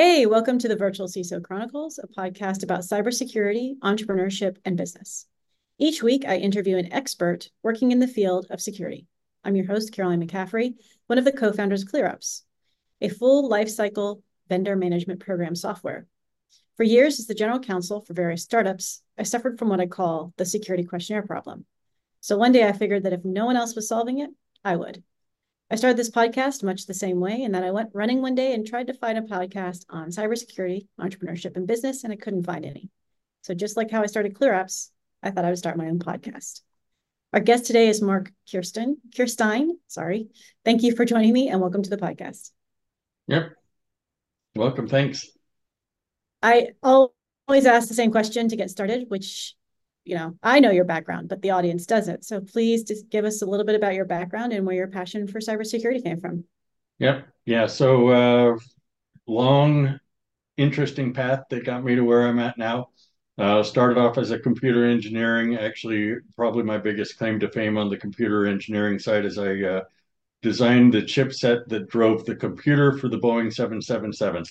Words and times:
Hey, 0.00 0.26
welcome 0.26 0.60
to 0.60 0.68
the 0.68 0.76
Virtual 0.76 1.08
CISO 1.08 1.42
Chronicles, 1.42 1.98
a 1.98 2.06
podcast 2.06 2.62
about 2.62 2.82
cybersecurity, 2.82 3.80
entrepreneurship, 3.80 4.56
and 4.64 4.76
business. 4.76 5.26
Each 5.76 6.04
week, 6.04 6.24
I 6.24 6.36
interview 6.36 6.76
an 6.76 6.92
expert 6.92 7.50
working 7.64 7.90
in 7.90 7.98
the 7.98 8.06
field 8.06 8.46
of 8.48 8.60
security. 8.60 9.08
I'm 9.42 9.56
your 9.56 9.66
host, 9.66 9.92
Caroline 9.92 10.24
McCaffrey, 10.24 10.74
one 11.08 11.18
of 11.18 11.24
the 11.24 11.32
co 11.32 11.52
founders 11.52 11.82
of 11.82 11.88
ClearOps, 11.88 12.42
a 13.00 13.08
full 13.08 13.50
lifecycle 13.50 14.22
vendor 14.48 14.76
management 14.76 15.18
program 15.18 15.56
software. 15.56 16.06
For 16.76 16.84
years, 16.84 17.18
as 17.18 17.26
the 17.26 17.34
general 17.34 17.58
counsel 17.58 18.00
for 18.00 18.14
various 18.14 18.44
startups, 18.44 19.02
I 19.18 19.24
suffered 19.24 19.58
from 19.58 19.68
what 19.68 19.80
I 19.80 19.86
call 19.86 20.32
the 20.36 20.44
security 20.44 20.84
questionnaire 20.84 21.26
problem. 21.26 21.66
So 22.20 22.38
one 22.38 22.52
day 22.52 22.68
I 22.68 22.70
figured 22.70 23.02
that 23.02 23.14
if 23.14 23.24
no 23.24 23.46
one 23.46 23.56
else 23.56 23.74
was 23.74 23.88
solving 23.88 24.20
it, 24.20 24.30
I 24.64 24.76
would. 24.76 25.02
I 25.70 25.76
started 25.76 25.98
this 25.98 26.10
podcast 26.10 26.62
much 26.62 26.86
the 26.86 26.94
same 26.94 27.20
way, 27.20 27.42
and 27.42 27.54
then 27.54 27.62
I 27.62 27.70
went 27.70 27.90
running 27.92 28.22
one 28.22 28.34
day 28.34 28.54
and 28.54 28.66
tried 28.66 28.86
to 28.86 28.94
find 28.94 29.18
a 29.18 29.22
podcast 29.22 29.84
on 29.90 30.08
cybersecurity, 30.08 30.86
entrepreneurship, 30.98 31.56
and 31.56 31.66
business, 31.66 32.04
and 32.04 32.12
I 32.12 32.16
couldn't 32.16 32.44
find 32.44 32.64
any. 32.64 32.88
So 33.42 33.52
just 33.52 33.76
like 33.76 33.90
how 33.90 34.02
I 34.02 34.06
started 34.06 34.34
ClearOps, 34.34 34.88
I 35.22 35.30
thought 35.30 35.44
I 35.44 35.50
would 35.50 35.58
start 35.58 35.76
my 35.76 35.88
own 35.88 35.98
podcast. 35.98 36.62
Our 37.34 37.40
guest 37.40 37.66
today 37.66 37.88
is 37.88 38.00
Mark 38.00 38.32
Kirsten, 38.50 38.96
Kirstein. 39.14 39.72
Sorry. 39.88 40.28
Thank 40.64 40.82
you 40.82 40.96
for 40.96 41.04
joining 41.04 41.34
me 41.34 41.50
and 41.50 41.60
welcome 41.60 41.82
to 41.82 41.90
the 41.90 41.98
podcast. 41.98 42.50
Yep. 43.26 43.52
Welcome. 44.56 44.88
Thanks. 44.88 45.26
I 46.42 46.68
always 46.82 47.66
ask 47.66 47.88
the 47.88 47.94
same 47.94 48.10
question 48.10 48.48
to 48.48 48.56
get 48.56 48.70
started, 48.70 49.10
which 49.10 49.54
you 50.08 50.14
know, 50.14 50.34
I 50.42 50.58
know 50.58 50.70
your 50.70 50.86
background, 50.86 51.28
but 51.28 51.42
the 51.42 51.50
audience 51.50 51.84
doesn't. 51.84 52.24
So 52.24 52.40
please 52.40 52.82
just 52.82 53.10
give 53.10 53.26
us 53.26 53.42
a 53.42 53.46
little 53.46 53.66
bit 53.66 53.74
about 53.74 53.94
your 53.94 54.06
background 54.06 54.54
and 54.54 54.64
where 54.64 54.74
your 54.74 54.88
passion 54.88 55.26
for 55.26 55.38
cybersecurity 55.38 56.02
came 56.02 56.18
from. 56.18 56.44
Yep. 56.98 57.28
Yeah. 57.44 57.66
So 57.66 58.08
uh, 58.08 58.58
long, 59.26 60.00
interesting 60.56 61.12
path 61.12 61.42
that 61.50 61.66
got 61.66 61.84
me 61.84 61.94
to 61.94 62.00
where 62.00 62.26
I'm 62.26 62.38
at 62.38 62.56
now. 62.56 62.88
Uh, 63.36 63.62
started 63.62 63.98
off 63.98 64.16
as 64.16 64.30
a 64.30 64.38
computer 64.38 64.86
engineering. 64.86 65.56
Actually, 65.56 66.16
probably 66.34 66.62
my 66.62 66.78
biggest 66.78 67.18
claim 67.18 67.38
to 67.40 67.50
fame 67.50 67.76
on 67.76 67.90
the 67.90 67.96
computer 67.96 68.46
engineering 68.46 68.98
side 68.98 69.26
is 69.26 69.38
I 69.38 69.60
uh, 69.60 69.82
designed 70.40 70.94
the 70.94 71.02
chipset 71.02 71.68
that 71.68 71.88
drove 71.90 72.24
the 72.24 72.34
computer 72.34 72.96
for 72.96 73.08
the 73.08 73.18
Boeing 73.18 73.52
777. 73.52 74.42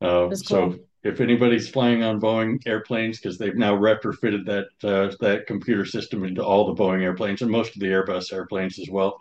Uh, 0.00 0.26
cool. 0.26 0.36
So 0.36 0.78
if 1.04 1.20
anybody's 1.20 1.68
flying 1.68 2.02
on 2.02 2.20
Boeing 2.20 2.66
airplanes, 2.66 3.20
because 3.20 3.36
they've 3.36 3.54
now 3.54 3.76
retrofitted 3.76 4.46
that 4.46 4.88
uh, 4.88 5.14
that 5.20 5.46
computer 5.46 5.84
system 5.84 6.24
into 6.24 6.42
all 6.42 6.66
the 6.66 6.82
Boeing 6.82 7.02
airplanes 7.02 7.42
and 7.42 7.50
most 7.50 7.74
of 7.74 7.80
the 7.80 7.88
Airbus 7.88 8.32
airplanes 8.32 8.78
as 8.78 8.88
well, 8.90 9.20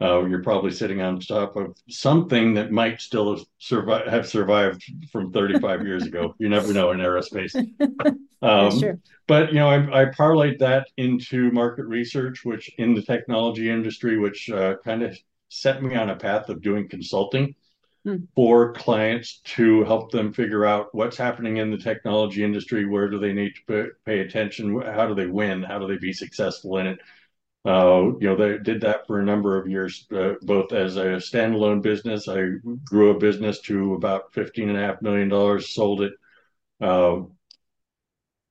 uh, 0.00 0.24
you're 0.24 0.42
probably 0.42 0.70
sitting 0.70 1.02
on 1.02 1.20
top 1.20 1.54
of 1.56 1.76
something 1.90 2.54
that 2.54 2.72
might 2.72 3.00
still 3.00 3.36
have, 3.36 3.44
survived 3.58 4.08
have 4.08 4.26
survived 4.26 4.82
from 5.12 5.30
35 5.30 5.86
years 5.86 6.06
ago. 6.06 6.34
You 6.38 6.48
never 6.48 6.72
know 6.72 6.90
in 6.90 6.98
aerospace. 6.98 7.54
Um. 8.40 9.00
But 9.26 9.48
you 9.48 9.58
know, 9.58 9.68
I, 9.68 10.02
I, 10.02 10.04
parlayed 10.04 10.60
that 10.60 10.86
into 10.96 11.50
market 11.50 11.86
research, 11.86 12.44
which 12.44 12.70
in 12.78 12.94
the 12.94 13.02
technology 13.02 13.68
industry, 13.68 14.16
which 14.16 14.48
uh, 14.48 14.76
kind 14.84 15.02
of 15.02 15.18
set 15.48 15.82
me 15.82 15.96
on 15.96 16.10
a 16.10 16.14
path 16.14 16.48
of 16.48 16.62
doing 16.62 16.88
consulting 16.88 17.56
hmm. 18.04 18.16
for 18.34 18.72
clients 18.72 19.40
to 19.44 19.84
help 19.84 20.10
them 20.10 20.32
figure 20.32 20.64
out 20.64 20.94
what's 20.94 21.16
happening 21.16 21.58
in 21.58 21.70
the 21.70 21.78
technology 21.78 22.44
industry, 22.44 22.86
where 22.86 23.08
do 23.08 23.18
they 23.18 23.32
need 23.32 23.52
to 23.66 23.90
pay, 24.04 24.20
attention, 24.20 24.80
how 24.80 25.06
do 25.06 25.14
they 25.14 25.26
win, 25.26 25.62
how 25.62 25.78
do 25.78 25.86
they 25.86 25.98
be 25.98 26.12
successful 26.12 26.78
in 26.78 26.86
it. 26.86 26.98
Uh, 27.64 28.12
you 28.20 28.28
know, 28.28 28.36
they 28.36 28.58
did 28.58 28.80
that 28.80 29.06
for 29.06 29.20
a 29.20 29.24
number 29.24 29.60
of 29.60 29.68
years, 29.68 30.06
uh, 30.14 30.34
both 30.42 30.72
as 30.72 30.96
a 30.96 31.16
standalone 31.16 31.82
business. 31.82 32.28
I 32.28 32.44
grew 32.84 33.10
a 33.10 33.18
business 33.18 33.60
to 33.62 33.94
about 33.94 34.32
fifteen 34.32 34.68
and 34.68 34.78
a 34.78 34.80
half 34.80 35.02
million 35.02 35.28
dollars, 35.28 35.74
sold 35.74 36.02
it. 36.02 36.12
Uh, 36.80 37.22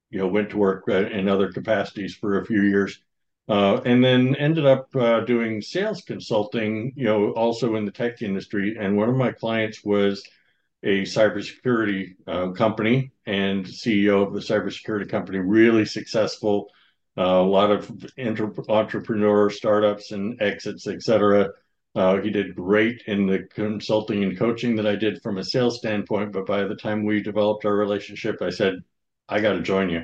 you 0.09 0.19
know, 0.19 0.27
went 0.27 0.51
to 0.51 0.57
work 0.57 0.83
uh, 0.89 1.07
in 1.07 1.27
other 1.27 1.51
capacities 1.51 2.15
for 2.15 2.39
a 2.39 2.45
few 2.45 2.61
years, 2.63 3.01
uh, 3.47 3.81
and 3.85 4.03
then 4.03 4.35
ended 4.35 4.65
up 4.65 4.93
uh, 4.95 5.21
doing 5.21 5.61
sales 5.61 6.01
consulting, 6.01 6.93
you 6.95 7.05
know, 7.05 7.31
also 7.31 7.75
in 7.75 7.85
the 7.85 7.91
tech 7.91 8.21
industry. 8.21 8.75
And 8.79 8.97
one 8.97 9.09
of 9.09 9.15
my 9.15 9.31
clients 9.31 9.83
was 9.83 10.23
a 10.83 11.03
cybersecurity 11.03 12.15
uh, 12.27 12.51
company 12.51 13.11
and 13.25 13.65
CEO 13.65 14.25
of 14.27 14.33
the 14.33 14.39
cybersecurity 14.39 15.09
company, 15.09 15.39
really 15.39 15.85
successful, 15.85 16.69
uh, 17.17 17.23
a 17.23 17.43
lot 17.43 17.71
of 17.71 17.89
inter- 18.17 18.53
entrepreneur 18.69 19.49
startups 19.49 20.11
and 20.11 20.41
exits, 20.41 20.85
et 20.85 21.01
cetera. 21.01 21.49
Uh, 21.95 22.21
he 22.21 22.29
did 22.29 22.55
great 22.55 23.01
in 23.07 23.25
the 23.25 23.39
consulting 23.55 24.23
and 24.23 24.37
coaching 24.37 24.75
that 24.75 24.85
I 24.85 24.95
did 24.95 25.21
from 25.23 25.39
a 25.39 25.43
sales 25.43 25.79
standpoint. 25.79 26.31
But 26.31 26.45
by 26.45 26.65
the 26.65 26.75
time 26.75 27.03
we 27.05 27.23
developed 27.23 27.65
our 27.65 27.75
relationship, 27.75 28.41
I 28.41 28.51
said, 28.51 28.83
I 29.27 29.41
got 29.41 29.53
to 29.53 29.61
join 29.61 29.89
you. 29.89 30.03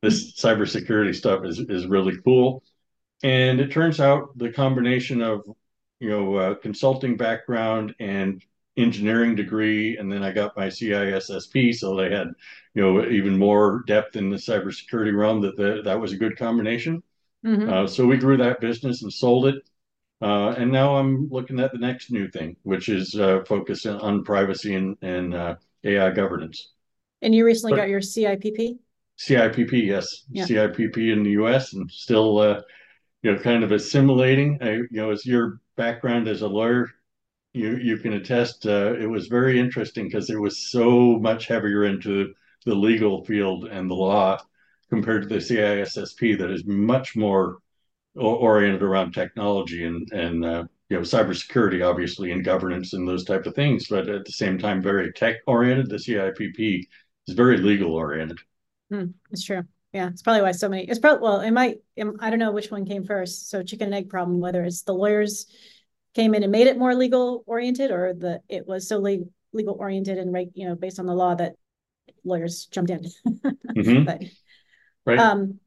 This 0.00 0.34
cybersecurity 0.40 1.14
stuff 1.14 1.44
is, 1.44 1.58
is 1.58 1.86
really 1.86 2.16
cool. 2.24 2.62
And 3.24 3.58
it 3.58 3.72
turns 3.72 4.00
out 4.00 4.36
the 4.36 4.52
combination 4.52 5.22
of, 5.22 5.48
you 5.98 6.10
know, 6.10 6.34
uh, 6.36 6.54
consulting 6.56 7.16
background 7.16 7.94
and 7.98 8.44
engineering 8.76 9.34
degree, 9.34 9.96
and 9.96 10.12
then 10.12 10.22
I 10.22 10.30
got 10.30 10.56
my 10.58 10.66
CISSP, 10.66 11.74
so 11.74 11.96
they 11.96 12.10
had, 12.10 12.28
you 12.74 12.82
know, 12.82 13.08
even 13.08 13.38
more 13.38 13.82
depth 13.86 14.16
in 14.16 14.28
the 14.28 14.36
cybersecurity 14.36 15.16
realm. 15.16 15.40
That 15.40 15.56
the, 15.56 15.80
that 15.84 15.98
was 15.98 16.12
a 16.12 16.18
good 16.18 16.36
combination. 16.36 17.02
Mm-hmm. 17.46 17.72
Uh, 17.72 17.86
so 17.86 18.06
we 18.06 18.18
grew 18.18 18.36
that 18.36 18.60
business 18.60 19.02
and 19.02 19.12
sold 19.12 19.46
it, 19.46 19.56
uh, 20.20 20.50
and 20.58 20.70
now 20.70 20.96
I'm 20.96 21.28
looking 21.30 21.60
at 21.60 21.72
the 21.72 21.78
next 21.78 22.10
new 22.10 22.28
thing, 22.28 22.56
which 22.62 22.90
is 22.90 23.14
uh, 23.14 23.42
focused 23.46 23.86
on 23.86 24.24
privacy 24.24 24.74
and, 24.74 24.98
and 25.00 25.34
uh, 25.34 25.54
AI 25.82 26.10
governance. 26.10 26.72
And 27.22 27.34
you 27.34 27.46
recently 27.46 27.72
but, 27.72 27.76
got 27.76 27.88
your 27.88 28.00
CIPP. 28.00 28.78
CIPP, 29.18 29.86
yes, 29.86 30.24
yeah. 30.30 30.44
CIPP 30.44 30.98
in 30.98 31.22
the 31.22 31.30
U.S. 31.30 31.72
and 31.72 31.90
still 31.90 32.38
uh, 32.38 32.60
you 33.24 33.32
know, 33.32 33.38
kind 33.38 33.64
of 33.64 33.72
assimilating. 33.72 34.58
I, 34.60 34.72
you 34.72 34.88
know, 34.92 35.10
as 35.10 35.24
your 35.24 35.58
background 35.76 36.28
as 36.28 36.42
a 36.42 36.46
lawyer, 36.46 36.90
you 37.54 37.76
you 37.78 37.96
can 37.96 38.12
attest. 38.12 38.66
Uh, 38.66 38.94
it 38.94 39.06
was 39.06 39.28
very 39.28 39.58
interesting 39.58 40.04
because 40.04 40.28
it 40.28 40.38
was 40.38 40.70
so 40.70 41.18
much 41.18 41.46
heavier 41.46 41.84
into 41.84 42.34
the 42.66 42.74
legal 42.74 43.24
field 43.24 43.64
and 43.64 43.90
the 43.90 43.94
law 43.94 44.38
compared 44.90 45.22
to 45.22 45.28
the 45.28 45.36
CISSP 45.36 46.38
that 46.38 46.50
is 46.50 46.66
much 46.66 47.16
more 47.16 47.58
oriented 48.14 48.82
around 48.82 49.12
technology 49.12 49.84
and 49.84 50.06
and 50.12 50.44
uh, 50.44 50.64
you 50.90 50.98
know 50.98 51.02
cybersecurity, 51.02 51.82
obviously, 51.82 52.30
and 52.30 52.44
governance 52.44 52.92
and 52.92 53.08
those 53.08 53.24
type 53.24 53.46
of 53.46 53.54
things. 53.54 53.88
But 53.88 54.06
at 54.06 54.26
the 54.26 54.32
same 54.32 54.58
time, 54.58 54.82
very 54.82 55.10
tech 55.14 55.36
oriented. 55.46 55.88
The 55.88 55.96
CIPP 55.96 56.86
is 57.26 57.34
very 57.34 57.56
legal 57.56 57.94
oriented. 57.94 58.38
Mm, 58.92 59.14
true. 59.42 59.62
Yeah, 59.94 60.08
it's 60.08 60.22
probably 60.22 60.42
why 60.42 60.50
so 60.50 60.68
many. 60.68 60.82
It's 60.82 60.98
probably 60.98 61.22
well, 61.22 61.40
it 61.40 61.52
might. 61.52 61.78
I 62.18 62.28
don't 62.28 62.40
know 62.40 62.50
which 62.50 62.68
one 62.68 62.84
came 62.84 63.04
first. 63.04 63.48
So 63.48 63.62
chicken 63.62 63.86
and 63.86 63.94
egg 63.94 64.10
problem. 64.10 64.40
Whether 64.40 64.64
it's 64.64 64.82
the 64.82 64.92
lawyers 64.92 65.46
came 66.14 66.34
in 66.34 66.42
and 66.42 66.50
made 66.50 66.66
it 66.66 66.76
more 66.76 66.96
legal 66.96 67.44
oriented, 67.46 67.92
or 67.92 68.12
the 68.12 68.40
it 68.48 68.66
was 68.66 68.88
so 68.88 68.98
le- 68.98 69.18
legal 69.52 69.76
oriented 69.78 70.18
and 70.18 70.32
right, 70.32 70.48
you 70.54 70.68
know, 70.68 70.74
based 70.74 70.98
on 70.98 71.06
the 71.06 71.14
law 71.14 71.36
that 71.36 71.54
lawyers 72.24 72.66
jumped 72.66 72.90
in. 72.90 73.04
mm-hmm. 73.28 74.04
but, 74.04 74.22
right. 75.06 75.18
Um, 75.18 75.60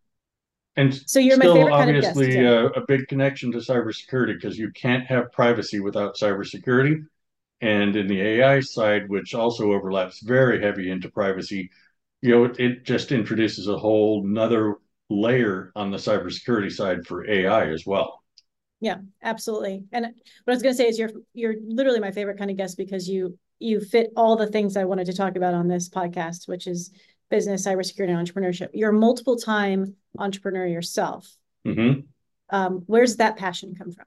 and 0.75 0.93
so 0.93 1.19
you're 1.19 1.37
my 1.37 1.45
favorite 1.45 1.71
obviously 1.71 2.33
kind 2.35 2.47
of 2.47 2.71
guest, 2.71 2.77
a, 2.77 2.81
a 2.81 2.85
big 2.85 3.07
connection 3.07 3.53
to 3.53 3.59
cybersecurity 3.59 4.35
because 4.35 4.59
you 4.59 4.71
can't 4.71 5.05
have 5.07 5.31
privacy 5.31 5.79
without 5.79 6.17
cybersecurity. 6.17 7.05
And 7.61 7.95
in 7.95 8.07
the 8.07 8.21
AI 8.21 8.59
side, 8.59 9.09
which 9.09 9.33
also 9.33 9.71
overlaps 9.71 10.19
very 10.19 10.61
heavy 10.61 10.91
into 10.91 11.09
privacy, 11.09 11.71
you 12.22 12.31
know, 12.31 12.53
it 12.57 12.83
just 12.83 13.11
introduces 13.11 13.67
a 13.67 13.78
whole 13.78 14.23
nother 14.23 14.75
layer 15.09 15.72
on 15.75 15.91
the 15.91 15.97
cybersecurity 15.97 16.72
side 16.72 17.05
for 17.05 17.29
AI 17.29 17.69
as 17.69 17.85
well. 17.85 18.22
Yeah, 18.79 18.97
absolutely. 19.23 19.85
And 19.91 20.05
what 20.05 20.13
I 20.47 20.51
was 20.51 20.61
going 20.61 20.73
to 20.73 20.78
say 20.78 20.88
is 20.88 21.00
you're 21.00 21.11
you're 21.33 21.55
literally 21.66 22.00
my 22.00 22.11
favorite 22.11 22.38
kind 22.38 22.51
of 22.51 22.57
guest 22.57 22.78
because 22.78 23.09
you 23.09 23.37
you 23.59 23.79
fit 23.79 24.11
all 24.16 24.35
the 24.35 24.47
things 24.47 24.78
I 24.78 24.85
wanted 24.85 25.05
to 25.05 25.14
talk 25.14 25.35
about 25.35 25.53
on 25.53 25.67
this 25.67 25.90
podcast, 25.90 26.47
which 26.47 26.67
is 26.67 26.91
business, 27.29 27.66
cybersecurity, 27.66 28.09
and 28.09 28.28
entrepreneurship. 28.28 28.69
You're 28.73 28.91
a 28.91 28.93
multiple 28.93 29.35
time 29.35 29.96
entrepreneur 30.17 30.66
yourself. 30.66 31.31
Mm-hmm. 31.66 32.02
Um, 32.49 32.84
where's 32.85 33.17
that 33.17 33.37
passion 33.37 33.75
come 33.75 33.91
from? 33.91 34.05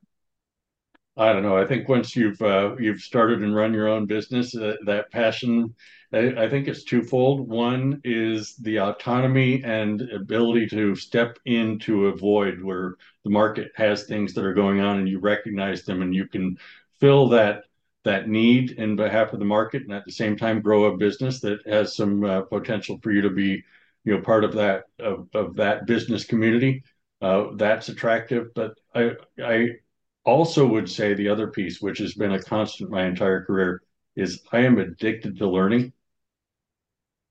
I 1.16 1.32
don't 1.32 1.42
know. 1.42 1.56
I 1.56 1.66
think 1.66 1.88
once 1.88 2.14
you've 2.14 2.40
uh, 2.40 2.76
you've 2.78 3.00
started 3.00 3.42
and 3.42 3.54
run 3.54 3.74
your 3.74 3.88
own 3.88 4.06
business, 4.06 4.54
uh, 4.56 4.76
that 4.86 5.10
passion, 5.10 5.74
I, 6.12 6.44
I, 6.44 6.48
think 6.48 6.68
it's 6.68 6.84
twofold. 6.84 7.48
One 7.48 8.00
is 8.04 8.56
the 8.56 8.78
autonomy 8.78 9.62
and 9.64 10.00
ability 10.02 10.68
to 10.68 10.94
step 10.94 11.38
into 11.44 12.06
a 12.06 12.16
void 12.16 12.62
where 12.62 12.94
the 13.24 13.30
market 13.30 13.72
has 13.74 14.04
things 14.04 14.34
that 14.34 14.44
are 14.44 14.54
going 14.54 14.80
on, 14.80 14.98
and 14.98 15.08
you 15.08 15.18
recognize 15.18 15.84
them, 15.84 16.00
and 16.00 16.14
you 16.14 16.26
can 16.26 16.56
fill 17.00 17.28
that 17.30 17.64
that 18.04 18.28
need 18.28 18.72
in 18.72 18.96
behalf 18.96 19.32
of 19.32 19.40
the 19.40 19.44
market, 19.44 19.82
and 19.82 19.92
at 19.92 20.04
the 20.06 20.12
same 20.12 20.36
time 20.36 20.62
grow 20.62 20.84
a 20.84 20.96
business 20.96 21.40
that 21.40 21.58
has 21.66 21.96
some 21.96 22.24
uh, 22.24 22.42
potential 22.42 22.98
for 23.02 23.10
you 23.10 23.20
to 23.22 23.30
be, 23.30 23.62
you 24.04 24.14
know, 24.14 24.20
part 24.22 24.44
of 24.44 24.54
that 24.54 24.84
of, 25.00 25.28
of 25.34 25.56
that 25.56 25.86
business 25.86 26.24
community. 26.24 26.84
Uh, 27.20 27.48
that's 27.56 27.88
attractive, 27.88 28.54
but 28.54 28.72
I 28.94 29.10
I 29.44 29.68
also 30.30 30.66
would 30.66 30.88
say 30.88 31.14
the 31.14 31.28
other 31.28 31.48
piece, 31.48 31.80
which 31.80 31.98
has 31.98 32.14
been 32.14 32.32
a 32.32 32.42
constant 32.42 32.90
my 32.90 33.04
entire 33.04 33.44
career, 33.44 33.82
is 34.16 34.42
I 34.52 34.60
am 34.60 34.78
addicted 34.78 35.38
to 35.38 35.48
learning. 35.48 35.92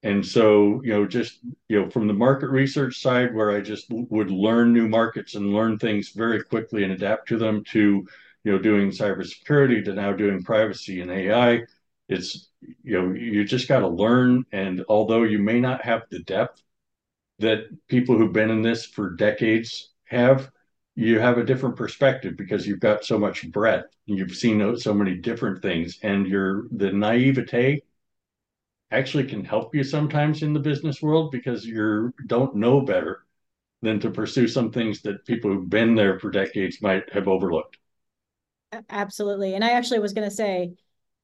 And 0.04 0.26
so, 0.26 0.82
you 0.84 0.94
know, 0.94 1.06
just, 1.08 1.40
you 1.68 1.82
know, 1.82 1.90
from 1.90 2.08
the 2.08 2.14
market 2.14 2.50
research 2.50 3.02
side 3.02 3.34
where 3.34 3.52
I 3.52 3.62
just 3.62 3.88
would 3.90 4.32
learn 4.32 4.74
new 4.74 4.88
markets 4.88 5.36
and 5.36 5.54
learn 5.54 5.78
things 5.78 6.10
very 6.10 6.44
quickly 6.44 6.84
and 6.84 6.94
adapt 6.94 7.28
to 7.30 7.38
them 7.38 7.64
to, 7.72 8.08
you 8.44 8.52
know, 8.52 8.60
doing 8.60 8.92
cybersecurity 8.92 9.84
to 9.86 9.94
now 9.94 10.14
doing 10.14 10.44
privacy 10.44 11.02
and 11.02 11.12
AI, 11.12 11.64
it's, 12.08 12.50
you 12.84 13.02
know, 13.02 13.14
you 13.14 13.44
just 13.44 13.68
got 13.68 13.80
to 13.80 13.88
learn. 13.88 14.46
And 14.52 14.84
although 14.88 15.24
you 15.24 15.40
may 15.40 15.60
not 15.60 15.84
have 15.84 16.04
the 16.10 16.20
depth 16.20 16.62
that 17.40 17.66
people 17.88 18.18
who've 18.18 18.34
been 18.34 18.50
in 18.50 18.62
this 18.62 18.86
for 18.86 19.12
decades 19.12 19.90
have, 20.06 20.50
you 21.00 21.20
have 21.20 21.38
a 21.38 21.46
different 21.46 21.76
perspective 21.78 22.36
because 22.38 22.68
you've 22.68 22.80
got 22.82 23.06
so 23.06 23.18
much 23.18 23.50
breadth. 23.52 23.96
You've 24.06 24.36
seen 24.36 24.76
so 24.78 24.94
many 24.94 25.16
different 25.16 25.62
things, 25.62 25.98
and 26.04 26.28
your 26.28 26.68
the 26.72 26.92
naivete 26.92 27.82
actually 28.92 29.24
can 29.26 29.44
help 29.44 29.74
you 29.76 29.84
sometimes 29.84 30.44
in 30.44 30.54
the 30.54 30.60
business 30.60 31.02
world 31.02 31.32
because 31.32 31.66
you 31.66 32.14
don't 32.28 32.56
know 32.56 32.82
better 32.82 33.26
than 33.82 34.00
to 34.00 34.12
pursue 34.12 34.48
some 34.48 34.72
things 34.72 35.02
that 35.02 35.26
people 35.26 35.52
who've 35.52 35.70
been 35.70 35.96
there 35.96 36.20
for 36.20 36.30
decades 36.32 36.82
might 36.82 37.12
have 37.14 37.28
overlooked. 37.28 37.78
Absolutely. 38.90 39.56
And 39.56 39.64
I 39.64 39.72
actually 39.72 40.00
was 40.00 40.14
going 40.14 40.30
to 40.30 40.36
say, 40.36 40.74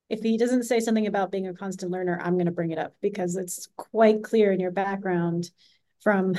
if 0.10 0.22
he 0.22 0.38
doesn't 0.38 0.64
say 0.64 0.80
something 0.80 1.08
about 1.08 1.32
being 1.32 1.48
a 1.48 1.54
constant 1.54 1.92
learner, 1.92 2.20
I'm 2.22 2.36
going 2.36 2.46
to 2.46 2.52
bring 2.52 2.72
it 2.72 2.78
up 2.80 2.96
because 3.02 3.36
it's 3.36 3.68
quite 3.76 4.24
clear 4.24 4.52
in 4.52 4.60
your 4.60 4.72
background 4.72 5.50
from 6.06 6.36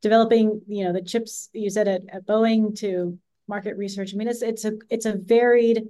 developing, 0.00 0.62
you 0.66 0.82
know, 0.82 0.92
the 0.92 1.02
chips 1.02 1.48
you 1.52 1.70
said 1.70 1.86
at, 1.86 2.02
at 2.08 2.26
Boeing 2.26 2.76
to 2.80 3.16
market 3.46 3.76
research. 3.76 4.12
I 4.12 4.16
mean, 4.16 4.26
it's 4.26 4.42
it's 4.42 4.64
a 4.64 4.72
it's 4.90 5.06
a 5.06 5.14
varied 5.16 5.84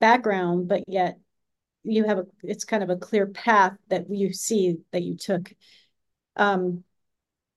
background, 0.00 0.68
but 0.68 0.84
yet 0.86 1.18
you 1.84 2.04
have 2.04 2.18
a 2.18 2.26
it's 2.42 2.64
kind 2.64 2.82
of 2.82 2.90
a 2.90 2.96
clear 2.96 3.26
path 3.26 3.72
that 3.88 4.10
you 4.10 4.32
see 4.32 4.76
that 4.92 5.02
you 5.02 5.16
took 5.16 5.52
um 6.36 6.84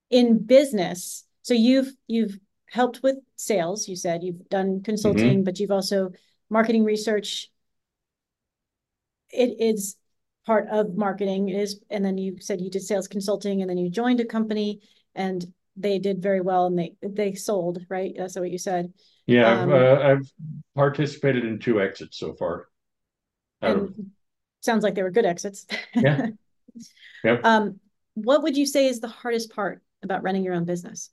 in 0.10 0.46
business 0.46 1.26
so 1.42 1.54
you've 1.54 1.92
you've 2.08 2.38
helped 2.70 3.02
with 3.04 3.18
sales 3.36 3.88
you 3.88 3.96
said 3.96 4.24
you've 4.24 4.48
done 4.50 4.82
consulting 4.84 5.38
mm-hmm. 5.38 5.44
but 5.44 5.60
you've 5.60 5.72
also 5.72 6.12
marketing 6.50 6.84
research 6.84 7.50
it 9.30 9.56
is 9.60 9.96
part 10.46 10.68
of 10.70 10.96
marketing 10.96 11.50
is, 11.50 11.80
and 11.90 12.04
then 12.04 12.18
you 12.18 12.38
said 12.40 12.62
you 12.62 12.70
did 12.70 12.82
sales 12.82 13.08
consulting 13.08 13.62
and 13.62 13.70
then 13.70 13.78
you 13.78 13.90
joined 13.90 14.20
a 14.20 14.26
company 14.26 14.82
and 15.16 15.46
they 15.78 16.00
did 16.00 16.22
very 16.22 16.42
well 16.42 16.66
and 16.66 16.78
they 16.78 16.94
they 17.02 17.34
sold 17.34 17.80
right 17.90 18.14
that's 18.18 18.36
what 18.36 18.52
you 18.52 18.58
said 18.58 18.92
yeah 19.26 19.62
um, 19.62 19.72
uh, 19.72 19.96
I've 20.00 20.32
participated 20.76 21.46
in 21.46 21.60
two 21.60 21.82
exits 21.82 22.18
so 22.18 22.34
far 22.34 22.68
and 23.62 23.94
sounds 24.62 24.84
like 24.84 24.96
they 24.96 25.04
were 25.04 25.12
good 25.12 25.26
exits. 25.26 25.66
Yeah. 25.96 26.28
Yep. 27.26 27.42
um, 27.44 27.80
what 28.14 28.42
would 28.44 28.56
you 28.56 28.66
say 28.66 28.88
is 28.88 29.02
the 29.02 29.08
hardest 29.10 29.54
part 29.54 29.84
about 30.02 30.24
running 30.24 30.44
your 30.44 30.54
own 30.54 30.64
business? 30.64 31.10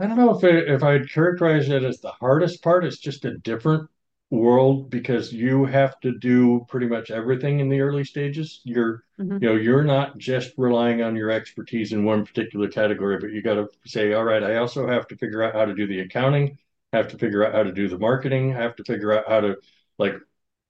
I 0.00 0.06
don't 0.06 0.16
know 0.16 0.36
if 0.36 0.42
it, 0.42 0.68
if 0.68 0.82
I'd 0.82 1.10
characterize 1.10 1.68
it 1.68 1.84
as 1.84 2.00
the 2.00 2.10
hardest 2.10 2.62
part. 2.62 2.84
It's 2.84 2.98
just 2.98 3.26
a 3.26 3.36
different 3.38 3.90
world 4.30 4.90
because 4.90 5.32
you 5.32 5.64
have 5.64 6.00
to 6.00 6.18
do 6.18 6.64
pretty 6.68 6.86
much 6.86 7.10
everything 7.10 7.60
in 7.60 7.68
the 7.68 7.80
early 7.80 8.04
stages. 8.04 8.60
You're 8.64 9.04
mm-hmm. 9.18 9.42
you 9.42 9.48
know 9.48 9.54
you're 9.56 9.84
not 9.84 10.18
just 10.18 10.52
relying 10.56 11.02
on 11.02 11.16
your 11.16 11.30
expertise 11.30 11.92
in 11.92 12.04
one 12.04 12.24
particular 12.24 12.68
category, 12.68 13.18
but 13.18 13.30
you 13.30 13.42
got 13.42 13.54
to 13.54 13.68
say, 13.86 14.12
all 14.12 14.24
right, 14.24 14.42
I 14.42 14.56
also 14.56 14.86
have 14.88 15.06
to 15.08 15.16
figure 15.16 15.42
out 15.42 15.54
how 15.54 15.64
to 15.64 15.74
do 15.74 15.86
the 15.86 16.00
accounting, 16.00 16.58
have 16.92 17.08
to 17.08 17.18
figure 17.18 17.44
out 17.46 17.54
how 17.54 17.62
to 17.62 17.72
do 17.72 17.88
the 17.88 17.98
marketing, 17.98 18.52
have 18.52 18.76
to 18.76 18.84
figure 18.84 19.12
out 19.12 19.28
how 19.28 19.40
to 19.40 19.56
like 19.98 20.14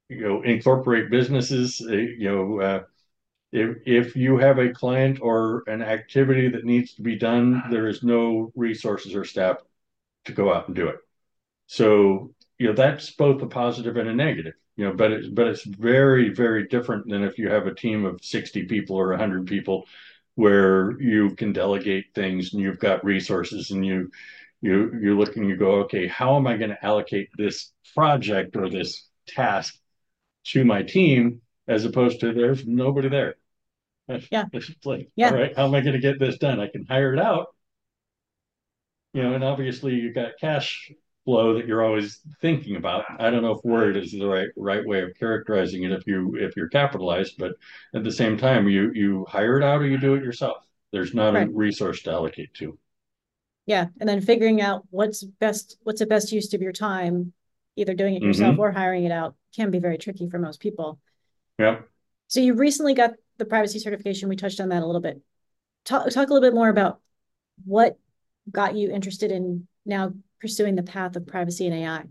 you 0.09 0.21
know 0.21 0.43
incorporate 0.43 1.11
businesses 1.11 1.81
uh, 1.89 1.93
you 1.93 2.31
know 2.31 2.61
uh, 2.61 2.83
if 3.53 3.77
if 3.87 4.17
you 4.17 4.37
have 4.39 4.59
a 4.59 4.73
client 4.73 5.19
or 5.23 5.63
an 5.67 5.83
activity 5.83 6.49
that 6.49 6.65
needs 6.65 6.95
to 6.95 7.03
be 7.03 7.17
done 7.17 7.63
there 7.71 7.89
is 7.89 8.03
no 8.03 8.53
resources 8.55 9.15
or 9.15 9.25
staff 9.25 9.57
to 10.25 10.33
go 10.33 10.53
out 10.53 10.67
and 10.67 10.77
do 10.77 10.89
it 10.89 10.97
so 11.67 12.34
you 12.59 12.67
know 12.67 12.73
that's 12.73 13.11
both 13.11 13.43
a 13.43 13.47
positive 13.47 13.97
and 13.97 14.09
a 14.09 14.15
negative 14.15 14.55
you 14.77 14.85
know 14.85 14.93
but 14.93 15.13
it's 15.13 15.29
but 15.29 15.47
it's 15.47 15.65
very 15.65 16.31
very 16.31 16.67
different 16.69 17.09
than 17.09 17.23
if 17.23 17.39
you 17.39 17.49
have 17.51 17.67
a 17.67 17.75
team 17.75 18.05
of 18.05 18.23
60 18.23 18.65
people 18.65 18.97
or 18.97 19.11
100 19.11 19.47
people 19.47 19.87
where 20.37 21.01
you 21.01 21.35
can 21.37 21.53
delegate 21.53 22.07
things 22.15 22.53
and 22.53 22.63
you've 22.63 22.81
got 22.81 23.05
resources 23.05 23.71
and 23.71 23.85
you 23.85 24.11
you 24.61 24.99
you're 25.01 25.15
looking 25.15 25.45
you 25.45 25.57
go 25.57 25.81
okay 25.81 26.07
how 26.07 26.37
am 26.37 26.47
i 26.47 26.57
going 26.57 26.71
to 26.71 26.85
allocate 26.85 27.29
this 27.37 27.73
project 27.95 28.57
or 28.57 28.69
this 28.69 29.09
task 29.27 29.79
to 30.45 30.65
my 30.65 30.83
team 30.83 31.41
as 31.67 31.85
opposed 31.85 32.21
to 32.21 32.33
there's 32.33 32.67
nobody 32.67 33.09
there. 33.09 33.37
Yeah. 34.31 34.45
Like, 34.85 35.11
yeah. 35.17 35.31
all 35.31 35.37
right, 35.37 35.57
how 35.57 35.67
am 35.67 35.75
I 35.75 35.81
going 35.81 35.95
to 35.95 36.01
get 36.01 36.19
this 36.19 36.37
done? 36.37 36.61
I 36.61 36.69
can 36.69 36.85
hire 36.85 37.15
it 37.15 37.21
out. 37.21 37.49
You 39.15 39.23
know, 39.23 39.35
and 39.35 39.45
obviously 39.45 39.95
you've 39.95 40.15
got 40.15 40.33
cash 40.41 40.93
flow 41.25 41.55
that 41.55 41.67
you're 41.67 41.83
always 41.83 42.21
thinking 42.41 42.77
about. 42.77 43.05
I 43.19 43.31
don't 43.31 43.43
know 43.43 43.53
if 43.53 43.65
word 43.65 43.97
is 43.97 44.13
the 44.13 44.27
right 44.27 44.49
right 44.57 44.85
way 44.85 45.03
of 45.03 45.15
characterizing 45.19 45.85
it 45.85 45.93
if 45.93 46.07
you 46.07 46.37
if 46.37 46.57
you're 46.57 46.69
capitalized, 46.69 47.35
but 47.39 47.53
at 47.95 48.05
the 48.05 48.13
same 48.13 48.37
time 48.37 48.69
you 48.69 48.93
you 48.95 49.25
hire 49.29 49.59
it 49.59 49.65
out 49.65 49.81
or 49.81 49.87
you 49.87 49.99
do 49.99 50.15
it 50.15 50.23
yourself. 50.23 50.59
There's 50.93 51.15
not 51.15 51.35
right. 51.35 51.49
a 51.49 51.51
resource 51.51 52.03
to 52.03 52.13
allocate 52.13 52.55
to. 52.55 52.79
Yeah. 53.67 53.87
And 53.99 54.09
then 54.09 54.21
figuring 54.21 54.61
out 54.61 54.83
what's 54.91 55.25
best 55.25 55.79
what's 55.83 56.01
the 56.01 56.07
best 56.07 56.33
use 56.33 56.53
of 56.53 56.63
your 56.63 56.73
time 56.73 57.33
either 57.77 57.95
doing 57.95 58.15
it 58.15 58.23
yourself 58.23 58.53
mm-hmm. 58.53 58.61
or 58.61 58.71
hiring 58.71 59.05
it 59.05 59.11
out 59.11 59.35
can 59.55 59.71
be 59.71 59.79
very 59.79 59.99
tricky 59.99 60.29
for 60.29 60.39
most 60.39 60.61
people. 60.61 61.01
Yeah. 61.59 61.81
So 62.29 62.41
you 62.41 62.55
recently 62.55 62.95
got 62.95 63.13
the 63.39 63.45
privacy 63.45 63.79
certification. 63.79 64.29
We 64.29 64.37
touched 64.37 64.61
on 64.61 64.69
that 64.69 64.83
a 64.83 64.87
little 64.87 65.01
bit. 65.01 65.21
Talk 65.85 66.09
talk 66.11 66.29
a 66.29 66.33
little 66.33 66.47
bit 66.47 66.55
more 66.55 66.69
about 66.69 67.01
what 67.65 67.99
got 68.51 68.77
you 68.77 68.91
interested 68.91 69.33
in 69.33 69.67
now 69.87 70.13
pursuing 70.45 70.75
the 70.75 70.83
path 70.83 71.17
of 71.17 71.27
privacy 71.27 71.67
and 71.67 71.75
AI. 71.75 72.05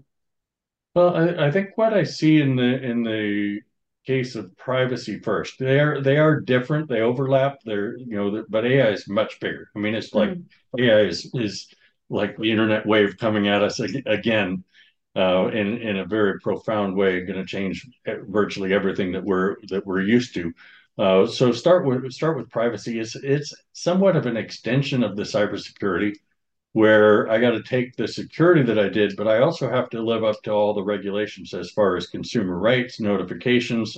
Well, 0.96 1.16
I, 1.16 1.46
I 1.46 1.52
think 1.52 1.70
what 1.76 1.94
I 1.94 2.04
see 2.04 2.42
in 2.42 2.56
the 2.56 2.82
in 2.82 3.04
the 3.04 3.60
case 4.08 4.34
of 4.34 4.58
privacy 4.58 5.20
first, 5.20 5.60
they 5.60 5.80
are 5.80 6.02
they 6.02 6.18
are 6.18 6.40
different. 6.40 6.90
They 6.90 7.02
overlap. 7.02 7.60
They're 7.64 7.96
you 7.96 8.16
know, 8.16 8.44
but 8.50 8.66
AI 8.66 8.90
is 8.90 9.08
much 9.08 9.40
bigger. 9.40 9.70
I 9.76 9.80
mean, 9.80 9.94
it's 9.94 10.16
like 10.16 10.32
mm. 10.32 10.46
AI 10.80 11.02
is 11.02 11.30
is 11.36 11.68
like 12.10 12.36
the 12.36 12.50
internet 12.50 12.88
wave 12.88 13.20
coming 13.20 13.48
at 13.48 13.62
us 13.62 13.80
again 13.80 14.64
uh, 15.16 15.50
in 15.50 15.78
in 15.78 15.98
a 15.98 16.06
very 16.06 16.40
profound 16.40 16.96
way, 16.96 17.22
going 17.22 17.38
to 17.38 17.46
change 17.46 17.88
virtually 18.08 18.74
everything 18.74 19.12
that 19.12 19.24
we're 19.24 19.58
that 19.70 19.86
we're 19.86 20.02
used 20.02 20.34
to. 20.34 20.52
Uh, 20.98 21.28
so 21.28 21.52
start 21.52 21.86
with 21.86 22.12
start 22.12 22.36
with 22.36 22.50
privacy. 22.50 23.00
It's 23.00 23.16
it's 23.16 23.54
somewhat 23.74 24.16
of 24.16 24.26
an 24.26 24.38
extension 24.38 25.04
of 25.04 25.16
the 25.16 25.22
cybersecurity, 25.22 26.14
where 26.74 27.30
I 27.30 27.40
got 27.40 27.52
to 27.52 27.64
take 27.64 27.96
the 27.96 28.08
security 28.08 28.64
that 28.64 28.80
I 28.80 28.90
did, 28.90 29.16
but 29.16 29.28
I 29.28 29.40
also 29.40 29.70
have 29.70 29.90
to 29.92 30.02
live 30.02 30.24
up 30.24 30.42
to 30.44 30.52
all 30.52 30.74
the 30.74 30.84
regulations 30.84 31.54
as 31.54 31.72
far 31.72 31.96
as 31.96 32.08
consumer 32.08 32.58
rights, 32.58 33.00
notifications, 33.00 33.98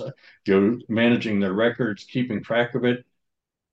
managing 0.88 1.40
their 1.40 1.54
records, 1.54 2.04
keeping 2.04 2.42
track 2.42 2.74
of 2.74 2.84
it, 2.84 3.04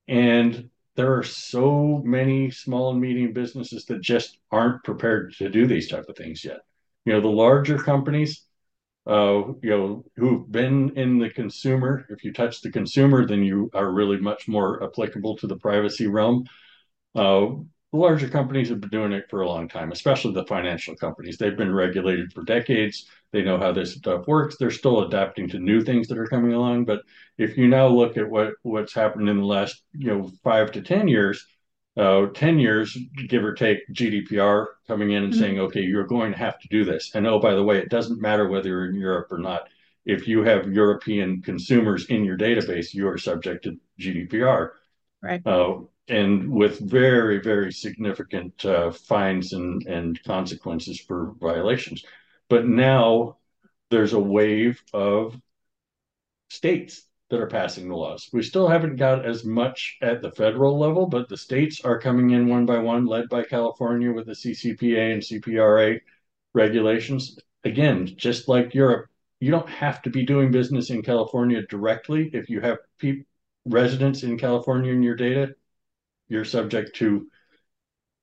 and 0.08 0.70
there 0.96 1.18
are 1.18 1.24
so 1.24 2.02
many 2.06 2.52
small 2.52 2.92
and 2.92 3.02
medium 3.02 3.34
businesses 3.34 3.86
that 3.86 4.02
just 4.02 4.38
aren't 4.52 4.84
prepared 4.84 5.34
to 5.38 5.50
do 5.50 5.68
these 5.68 5.90
type 5.90 6.06
of 6.08 6.16
things 6.16 6.46
yet. 6.46 6.60
You 7.06 7.14
know 7.14 7.22
the 7.22 7.28
larger 7.28 7.78
companies 7.78 8.46
uh, 9.06 9.44
you 9.62 9.70
know 9.70 10.06
who've 10.16 10.50
been 10.50 10.98
in 10.98 11.20
the 11.20 11.30
consumer 11.30 12.06
if 12.10 12.24
you 12.24 12.32
touch 12.32 12.62
the 12.62 12.72
consumer 12.72 13.26
then 13.26 13.44
you 13.44 13.70
are 13.74 13.92
really 13.92 14.18
much 14.18 14.48
more 14.48 14.82
applicable 14.82 15.36
to 15.38 15.48
the 15.48 15.58
privacy 15.58 16.08
realm. 16.08 16.46
Uh, 17.16 17.48
the 17.94 18.00
larger 18.00 18.28
companies 18.28 18.70
have 18.70 18.82
been 18.82 18.90
doing 18.90 19.14
it 19.14 19.30
for 19.30 19.42
a 19.42 19.48
long 19.48 19.70
time 19.70 19.92
especially 19.92 20.34
the 20.34 20.46
financial 20.46 20.96
companies 20.96 21.38
they've 21.38 21.56
been 21.56 21.74
regulated 21.74 22.34
for 22.34 22.44
decades 22.44 23.08
they 23.32 23.42
know 23.42 23.58
how 23.58 23.72
this 23.72 23.94
stuff 23.94 24.28
works 24.28 24.58
they're 24.58 24.72
still 24.72 25.04
adapting 25.04 25.48
to 25.48 25.60
new 25.60 25.82
things 25.82 26.08
that 26.08 26.18
are 26.18 26.28
coming 26.28 26.54
along 26.54 26.84
but 26.84 27.02
if 27.38 27.56
you 27.56 27.68
now 27.68 27.88
look 27.88 28.18
at 28.18 28.30
what 28.30 28.54
what's 28.64 28.94
happened 28.94 29.30
in 29.30 29.38
the 29.38 29.46
last 29.46 29.84
you 29.94 30.08
know 30.08 30.30
five 30.44 30.72
to 30.72 30.82
ten 30.82 31.08
years 31.08 31.46
uh, 31.96 32.26
10 32.34 32.58
years, 32.58 32.98
give 33.28 33.44
or 33.44 33.54
take, 33.54 33.88
GDPR 33.94 34.66
coming 34.88 35.12
in 35.12 35.26
and 35.26 35.32
mm-hmm. 35.32 35.40
saying, 35.40 35.60
okay, 35.60 35.82
you're 35.82 36.08
going 36.08 36.32
to 36.32 36.38
have 36.40 36.60
to 36.60 36.68
do 36.70 36.84
this. 36.84 37.12
And 37.14 37.28
oh, 37.28 37.38
by 37.38 37.54
the 37.54 37.62
way, 37.62 37.78
it 37.78 37.90
doesn't 37.90 38.20
matter 38.20 38.48
whether 38.48 38.70
you're 38.70 38.90
in 38.90 38.96
Europe 38.96 39.32
or 39.32 39.38
not. 39.38 39.70
If 40.04 40.28
you 40.28 40.44
have 40.44 40.74
European 40.74 41.44
consumers 41.44 42.08
in 42.08 42.24
your 42.24 42.36
database, 42.36 42.96
you 42.96 43.08
are 43.08 43.20
subject 43.20 43.66
to 43.66 43.78
GDPR. 44.00 44.72
Right. 45.22 45.46
Uh, 45.46 45.82
and 46.08 46.50
with 46.52 46.80
very, 46.80 47.40
very 47.40 47.72
significant 47.72 48.66
uh, 48.66 48.92
fines 48.92 49.54
and, 49.54 49.86
and 49.88 50.22
consequences 50.24 51.00
for 51.00 51.34
violations. 51.40 52.04
But 52.50 52.68
now 52.68 53.38
there's 53.90 54.14
a 54.14 54.20
wave 54.20 54.84
of 54.94 55.40
states 56.50 57.04
that 57.30 57.40
are 57.40 57.48
passing 57.48 57.90
the 57.90 57.96
laws. 57.96 58.30
We 58.34 58.44
still 58.44 58.68
haven't 58.68 58.98
got 58.98 59.26
as 59.26 59.44
much 59.44 59.98
at 60.02 60.22
the 60.22 60.32
federal 60.32 60.78
level, 60.78 61.08
but 61.08 61.30
the 61.30 61.38
states 61.38 61.82
are 61.84 62.00
coming 62.00 62.32
in 62.32 62.48
one 62.48 62.66
by 62.66 62.80
one, 62.80 63.06
led 63.06 63.30
by 63.30 63.44
California 63.44 64.12
with 64.12 64.28
the 64.28 64.34
CCPA 64.34 65.14
and 65.14 65.22
CPRA 65.22 66.00
regulations. 66.54 67.40
Again, 67.64 68.08
just 68.18 68.48
like 68.48 68.76
Europe, 68.76 69.10
you 69.40 69.52
don't 69.52 69.70
have 69.70 70.02
to 70.04 70.10
be 70.10 70.26
doing 70.26 70.52
business 70.52 70.90
in 70.90 71.02
California 71.02 71.62
directly. 71.68 72.30
If 72.34 72.50
you 72.50 72.62
have 72.62 72.78
people 73.00 73.26
residents 73.66 74.24
in 74.24 74.38
California 74.38 74.92
in 74.92 75.02
your 75.02 75.16
data, 75.16 75.56
you're 76.28 76.46
subject 76.46 76.96
to 76.98 77.28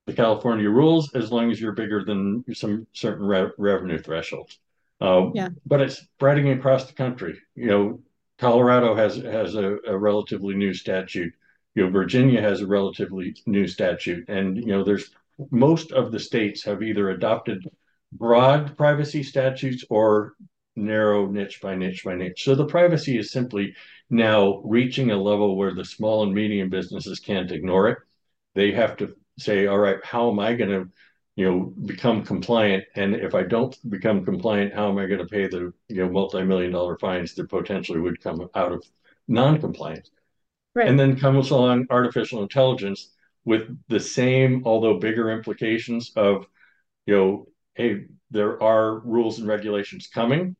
the 0.07 0.13
California 0.13 0.69
rules 0.69 1.13
as 1.13 1.31
long 1.31 1.51
as 1.51 1.61
you're 1.61 1.73
bigger 1.73 2.03
than 2.03 2.43
some 2.53 2.87
certain 2.93 3.25
re 3.25 3.49
revenue 3.57 3.99
thresholds. 3.99 4.59
Uh, 4.99 5.29
yeah. 5.33 5.49
But 5.65 5.81
it's 5.81 5.97
spreading 5.97 6.49
across 6.49 6.85
the 6.85 6.93
country. 6.93 7.39
You 7.55 7.67
know, 7.67 7.99
Colorado 8.37 8.95
has 8.95 9.15
has 9.17 9.55
a, 9.55 9.77
a, 9.87 9.97
relatively 9.97 10.55
new 10.55 10.73
statute. 10.73 11.33
You 11.75 11.85
know, 11.85 11.89
Virginia 11.89 12.41
has 12.41 12.61
a 12.61 12.67
relatively 12.67 13.35
new 13.45 13.67
statute, 13.67 14.27
and 14.29 14.57
you 14.57 14.67
know, 14.67 14.83
there's 14.83 15.11
most 15.49 15.91
of 15.91 16.11
the 16.11 16.19
states 16.19 16.63
have 16.65 16.83
either 16.83 17.09
adopted 17.09 17.67
broad 18.11 18.75
privacy 18.77 19.23
statutes 19.23 19.83
or 19.89 20.33
narrow 20.75 21.27
niche 21.27 21.59
by 21.61 21.75
niche 21.75 22.03
by 22.03 22.15
niche. 22.15 22.43
So 22.43 22.55
the 22.55 22.65
privacy 22.65 23.17
is 23.17 23.31
simply 23.31 23.75
now 24.09 24.61
reaching 24.63 25.11
a 25.11 25.21
level 25.21 25.55
where 25.55 25.73
the 25.73 25.85
small 25.85 26.23
and 26.23 26.33
medium 26.33 26.69
businesses 26.69 27.19
can't 27.19 27.51
ignore 27.51 27.89
it. 27.89 27.97
They 28.55 28.71
have 28.71 28.97
to 28.97 29.15
say, 29.37 29.67
all 29.67 29.77
right, 29.77 30.03
how 30.03 30.29
am 30.29 30.39
I 30.39 30.53
going 30.53 30.69
to, 30.69 30.89
you 31.35 31.49
know, 31.49 31.73
become 31.85 32.23
compliant? 32.23 32.83
And 32.95 33.15
if 33.15 33.33
I 33.33 33.43
don't 33.43 33.75
become 33.89 34.25
compliant, 34.25 34.73
how 34.73 34.89
am 34.89 34.97
I 34.97 35.07
going 35.07 35.19
to 35.19 35.25
pay 35.25 35.47
the, 35.47 35.73
you 35.87 36.03
know, 36.03 36.09
multi-million 36.09 36.71
dollar 36.71 36.97
fines 36.97 37.33
that 37.35 37.49
potentially 37.49 37.99
would 37.99 38.21
come 38.21 38.49
out 38.55 38.71
of 38.71 38.83
non-compliance? 39.27 40.11
Right. 40.75 40.87
And 40.87 40.99
then 40.99 41.17
comes 41.17 41.51
along 41.51 41.87
artificial 41.89 42.43
intelligence 42.43 43.11
with 43.43 43.77
the 43.87 43.99
same, 43.99 44.63
although 44.65 44.99
bigger 44.99 45.31
implications 45.31 46.11
of, 46.15 46.45
you 47.05 47.15
know, 47.15 47.47
hey, 47.75 48.05
there 48.29 48.61
are 48.61 48.99
rules 48.99 49.39
and 49.39 49.47
regulations 49.47 50.07
coming. 50.07 50.55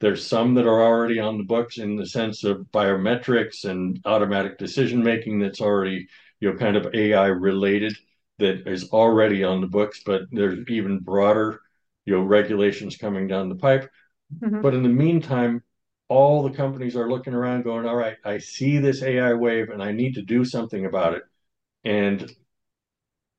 There's 0.00 0.24
some 0.26 0.54
that 0.54 0.66
are 0.66 0.82
already 0.82 1.18
on 1.18 1.38
the 1.38 1.44
books 1.44 1.78
in 1.78 1.96
the 1.96 2.06
sense 2.06 2.44
of 2.44 2.66
biometrics 2.72 3.64
and 3.64 4.00
automatic 4.04 4.58
decision 4.58 5.02
making 5.02 5.40
that's 5.40 5.60
already, 5.60 6.06
you 6.40 6.52
know, 6.52 6.58
kind 6.58 6.76
of 6.76 6.94
AI 6.94 7.26
related 7.26 7.96
that 8.38 8.68
is 8.68 8.90
already 8.90 9.42
on 9.42 9.60
the 9.60 9.66
books, 9.66 10.02
but 10.06 10.22
there's 10.30 10.58
even 10.68 11.00
broader, 11.00 11.60
you 12.04 12.14
know, 12.14 12.22
regulations 12.22 12.96
coming 12.96 13.26
down 13.26 13.48
the 13.48 13.56
pipe. 13.56 13.90
Mm-hmm. 14.40 14.60
But 14.60 14.74
in 14.74 14.84
the 14.84 14.88
meantime, 14.88 15.62
all 16.08 16.42
the 16.42 16.56
companies 16.56 16.96
are 16.96 17.10
looking 17.10 17.34
around 17.34 17.64
going, 17.64 17.86
all 17.86 17.96
right, 17.96 18.16
I 18.24 18.38
see 18.38 18.78
this 18.78 19.02
AI 19.02 19.34
wave 19.34 19.70
and 19.70 19.82
I 19.82 19.92
need 19.92 20.14
to 20.14 20.22
do 20.22 20.44
something 20.44 20.86
about 20.86 21.14
it. 21.14 21.22
And 21.84 22.30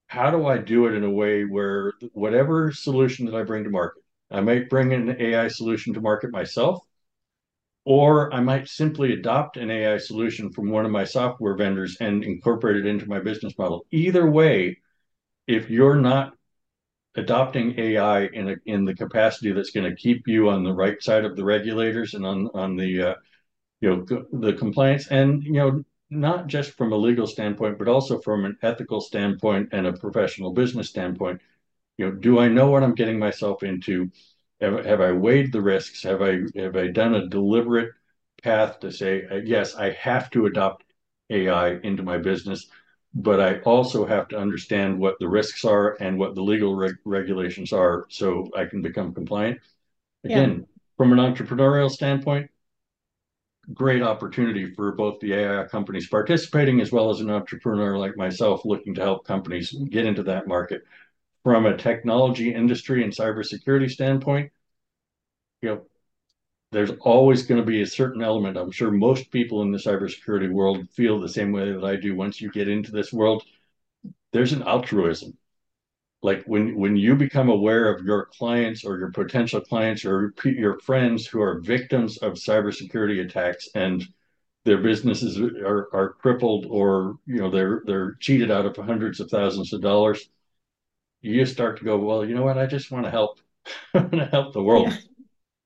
how 0.08 0.32
do 0.32 0.46
I 0.46 0.58
do 0.58 0.88
it 0.88 0.94
in 0.94 1.04
a 1.04 1.10
way 1.10 1.44
where 1.44 1.94
whatever 2.14 2.72
solution 2.72 3.26
that 3.28 3.36
I 3.36 3.44
bring 3.44 3.64
to 3.64 3.70
market, 3.70 4.04
I 4.32 4.42
might 4.42 4.70
bring 4.70 4.94
an 4.94 5.16
AI 5.20 5.48
solution 5.48 5.94
to 5.94 6.02
market 6.02 6.32
myself, 6.32 6.80
or 7.86 8.34
I 8.34 8.42
might 8.42 8.68
simply 8.68 9.14
adopt 9.14 9.58
an 9.58 9.72
AI 9.72 9.98
solution 9.98 10.52
from 10.52 10.70
one 10.70 10.86
of 10.86 10.92
my 10.92 11.04
software 11.04 11.56
vendors 11.56 11.98
and 12.00 12.24
incorporate 12.24 12.78
it 12.78 12.86
into 12.86 13.08
my 13.10 13.20
business 13.20 13.58
model. 13.58 13.86
Either 13.92 14.30
way, 14.30 14.78
if 15.48 15.70
you're 15.70 15.96
not 15.96 16.34
adopting 17.16 17.78
AI 17.80 18.26
in 18.26 18.50
a, 18.50 18.56
in 18.66 18.86
the 18.86 18.96
capacity 18.96 19.52
that's 19.52 19.72
going 19.72 19.90
to 19.90 19.96
keep 19.96 20.28
you 20.28 20.50
on 20.50 20.64
the 20.64 20.74
right 20.74 21.02
side 21.02 21.26
of 21.26 21.36
the 21.36 21.44
regulators 21.44 22.14
and 22.14 22.26
on 22.26 22.50
on 22.54 22.76
the 22.76 23.02
uh, 23.02 23.16
you 23.82 23.90
know 23.90 24.26
the 24.34 24.54
compliance 24.54 25.08
and 25.08 25.44
you 25.44 25.54
know 25.54 25.84
not 26.10 26.48
just 26.48 26.72
from 26.72 26.92
a 26.94 26.96
legal 26.96 27.28
standpoint 27.28 27.78
but 27.78 27.88
also 27.88 28.20
from 28.20 28.46
an 28.46 28.58
ethical 28.62 29.02
standpoint 29.02 29.70
and 29.72 29.88
a 29.88 29.94
professional 29.94 30.54
business 30.54 30.90
standpoint 30.90 31.42
you 32.00 32.06
know 32.06 32.12
do 32.12 32.40
i 32.40 32.48
know 32.48 32.70
what 32.70 32.84
i'm 32.84 32.96
getting 32.96 33.20
myself 33.20 33.62
into 33.62 34.10
have, 34.62 34.86
have 34.86 35.02
i 35.02 35.12
weighed 35.12 35.52
the 35.52 35.62
risks 35.62 36.02
have 36.04 36.22
i 36.22 36.40
have 36.56 36.76
i 36.78 36.88
done 36.88 37.16
a 37.16 37.28
deliberate 37.28 37.92
path 38.42 38.80
to 38.80 38.92
say 38.92 39.26
uh, 39.30 39.36
yes 39.36 39.76
i 39.76 39.92
have 39.92 40.30
to 40.30 40.46
adopt 40.46 40.86
ai 41.30 41.72
into 41.84 42.02
my 42.02 42.18
business 42.18 42.68
but 43.14 43.40
I 43.40 43.60
also 43.62 44.06
have 44.06 44.28
to 44.30 44.38
understand 44.38 45.00
what 45.00 45.16
the 45.20 45.28
risks 45.28 45.66
are 45.66 45.98
and 46.00 46.20
what 46.20 46.36
the 46.36 46.44
legal 46.44 46.76
reg- 46.76 47.00
regulations 47.06 47.74
are 47.74 48.06
so 48.10 48.48
I 48.56 48.66
can 48.66 48.82
become 48.82 49.14
compliant. 49.14 49.60
Again, 50.24 50.60
yeah. 50.60 50.66
from 50.98 51.14
an 51.14 51.20
entrepreneurial 51.20 51.90
standpoint, 51.90 52.52
great 53.74 54.02
opportunity 54.02 54.74
for 54.74 54.92
both 54.92 55.20
the 55.20 55.34
AI 55.34 55.66
companies 55.66 56.08
participating 56.08 56.82
as 56.82 56.92
well 56.92 57.10
as 57.10 57.20
an 57.20 57.30
entrepreneur 57.30 57.98
like 57.98 58.18
myself 58.18 58.66
looking 58.66 58.94
to 58.96 59.02
help 59.02 59.26
companies 59.26 59.72
get 59.90 60.06
into 60.06 60.24
that 60.24 60.48
market. 60.48 60.84
From 61.44 61.66
a 61.66 61.78
technology 61.78 62.54
industry 62.54 63.04
and 63.04 63.14
cybersecurity 63.14 63.90
standpoint, 63.90 64.52
you 65.62 65.70
know, 65.70 65.82
there's 66.72 66.92
always 67.02 67.46
going 67.46 67.60
to 67.60 67.66
be 67.66 67.82
a 67.82 67.88
certain 67.88 68.22
element. 68.22 68.58
I'm 68.58 68.72
sure 68.72 68.92
most 68.92 69.32
people 69.32 69.62
in 69.64 69.72
the 69.72 69.78
cybersecurity 69.78 70.52
world 70.52 70.88
feel 70.90 71.20
the 71.20 71.30
same 71.30 71.52
way 71.52 71.72
that 71.72 71.84
I 71.84 71.96
do. 71.96 72.16
Once 72.16 72.40
you 72.42 72.52
get 72.52 72.68
into 72.68 72.92
this 72.92 73.12
world, 73.12 73.44
there's 74.32 74.54
an 74.54 74.64
altruism. 74.64 75.38
Like 76.22 76.44
when 76.46 76.76
when 76.78 76.98
you 76.98 77.16
become 77.16 77.50
aware 77.50 77.94
of 77.94 78.04
your 78.06 78.26
clients 78.38 78.84
or 78.84 79.00
your 79.00 79.12
potential 79.12 79.62
clients 79.62 80.04
or 80.06 80.34
your 80.44 80.80
friends 80.80 81.26
who 81.26 81.42
are 81.42 81.62
victims 81.62 82.18
of 82.18 82.34
cybersecurity 82.34 83.24
attacks 83.24 83.70
and 83.74 84.06
their 84.66 84.80
businesses 84.80 85.40
are, 85.40 85.90
are 85.94 86.14
crippled 86.14 86.66
or 86.70 87.18
you 87.26 87.38
know 87.38 87.50
they're 87.50 87.84
they're 87.86 88.16
cheated 88.20 88.52
out 88.52 88.66
of 88.66 88.76
hundreds 88.76 89.20
of 89.22 89.30
thousands 89.30 89.74
of 89.74 89.82
dollars, 89.82 90.30
you 91.22 91.40
just 91.40 91.54
start 91.54 91.78
to 91.80 91.86
go, 91.86 91.98
well, 91.98 92.26
you 92.26 92.36
know 92.36 92.44
what? 92.44 92.58
I 92.58 92.66
just 92.66 92.92
want 92.92 93.06
to 93.06 93.12
help. 93.12 93.40
I 93.94 94.00
want 94.00 94.12
to 94.14 94.26
help 94.26 94.54
the 94.54 94.64
world. 94.64 94.88
Yeah. 94.88 94.98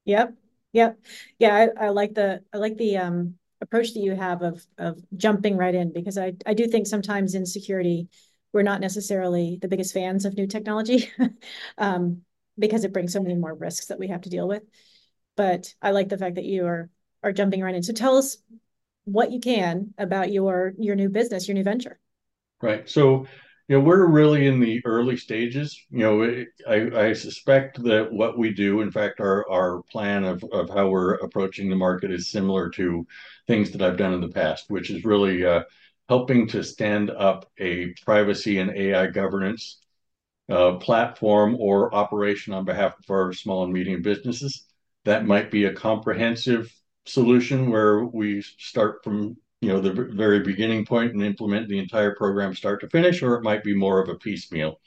Yep. 0.06 0.34
Yep. 0.74 1.00
Yeah, 1.40 1.56
I, 1.56 1.86
I 1.86 1.90
like 1.90 2.14
the 2.16 2.42
I 2.52 2.58
like 2.58 2.78
the 2.78 2.98
um 2.98 3.36
approach 3.62 3.94
that 3.94 4.02
you 4.02 4.16
have 4.16 4.42
of 4.42 4.66
of 4.78 5.00
jumping 5.16 5.56
right 5.56 5.74
in 5.74 5.94
because 5.94 6.18
I 6.18 6.34
I 6.46 6.54
do 6.54 6.68
think 6.68 6.88
sometimes 6.88 7.36
in 7.36 7.46
security 7.46 8.10
we're 8.52 8.64
not 8.64 8.82
necessarily 8.82 9.58
the 9.62 9.68
biggest 9.68 9.94
fans 9.94 10.26
of 10.26 10.36
new 10.36 10.46
technology 10.46 11.10
um, 11.80 12.22
because 12.58 12.84
it 12.84 12.94
brings 12.94 13.12
so 13.12 13.22
many 13.22 13.36
more 13.36 13.54
risks 13.54 13.88
that 13.88 13.98
we 13.98 14.10
have 14.10 14.22
to 14.22 14.30
deal 14.30 14.48
with. 14.48 14.62
But 15.36 15.74
I 15.82 15.92
like 15.92 16.10
the 16.10 16.18
fact 16.18 16.36
that 16.36 16.46
you 16.46 16.66
are 16.66 16.90
are 17.24 17.32
jumping 17.32 17.62
right 17.62 17.74
in. 17.74 17.84
So 17.84 17.94
tell 17.94 18.18
us 18.18 18.38
what 19.06 19.32
you 19.32 19.40
can 19.40 19.94
about 19.98 20.32
your 20.32 20.74
your 20.78 20.96
new 20.96 21.10
business, 21.10 21.48
your 21.48 21.56
new 21.56 21.64
venture. 21.64 22.00
Right. 22.62 22.90
So 22.90 23.26
you 23.74 23.80
know, 23.80 23.86
we're 23.86 24.06
really 24.06 24.46
in 24.46 24.60
the 24.60 24.86
early 24.86 25.18
stages. 25.18 25.84
You 25.90 26.00
know, 26.00 26.46
I, 26.70 27.08
I 27.08 27.14
suspect 27.14 27.82
that 27.82 28.14
what 28.14 28.38
we 28.38 28.54
do, 28.54 28.82
in 28.82 28.92
fact, 28.92 29.20
our 29.20 29.50
our 29.50 29.82
plan 29.92 30.26
of 30.26 30.44
of 30.54 30.70
how 30.70 30.90
we're 30.90 31.16
approaching 31.16 31.72
the 31.72 31.76
market 31.76 32.12
is 32.12 32.30
similar 32.30 32.70
to 32.70 33.08
things 33.48 33.72
that 33.72 33.82
I've 33.82 33.98
done 33.98 34.14
in 34.14 34.22
the 34.22 34.28
past, 34.28 34.66
which 34.68 34.92
is 34.92 35.04
really 35.04 35.44
uh, 35.44 35.64
helping 36.08 36.48
to 36.50 36.64
stand 36.64 37.10
up 37.10 37.50
a 37.58 37.96
privacy 38.06 38.60
and 38.60 38.78
AI 38.78 39.08
governance 39.08 39.80
uh, 40.50 40.74
platform 40.74 41.58
or 41.60 41.96
operation 41.96 42.54
on 42.54 42.66
behalf 42.66 42.94
of 43.00 43.10
our 43.10 43.34
small 43.34 43.64
and 43.64 43.74
medium 43.74 44.04
businesses. 44.04 44.68
That 45.06 45.26
might 45.26 45.50
be 45.50 45.66
a 45.66 45.74
comprehensive 45.74 46.72
solution 47.08 47.72
where 47.72 48.06
we 48.06 48.44
start 48.44 49.04
from 49.04 49.38
you 49.64 49.70
know 49.70 49.80
the 49.80 50.10
very 50.12 50.42
beginning 50.42 50.86
point 50.86 51.14
and 51.14 51.24
implement 51.24 51.70
the 51.70 51.80
entire 51.80 52.14
program 52.16 52.54
start 52.54 52.82
to 52.82 52.90
finish, 52.90 53.24
or 53.24 53.36
it 53.36 53.44
might 53.44 53.64
be 53.64 53.74
more 53.74 54.02
of 54.02 54.10
a 54.10 54.16
piecemeal. 54.16 54.80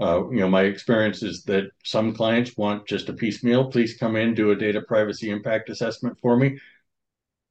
Uh, 0.00 0.28
you 0.30 0.40
know, 0.40 0.48
my 0.48 0.62
experience 0.62 1.22
is 1.22 1.44
that 1.44 1.64
some 1.84 2.14
clients 2.14 2.56
want 2.56 2.88
just 2.88 3.10
a 3.10 3.12
piecemeal. 3.12 3.70
Please 3.70 3.98
come 3.98 4.16
in, 4.16 4.34
do 4.34 4.50
a 4.50 4.56
data 4.56 4.80
privacy 4.80 5.28
impact 5.28 5.68
assessment 5.68 6.18
for 6.20 6.38
me. 6.38 6.58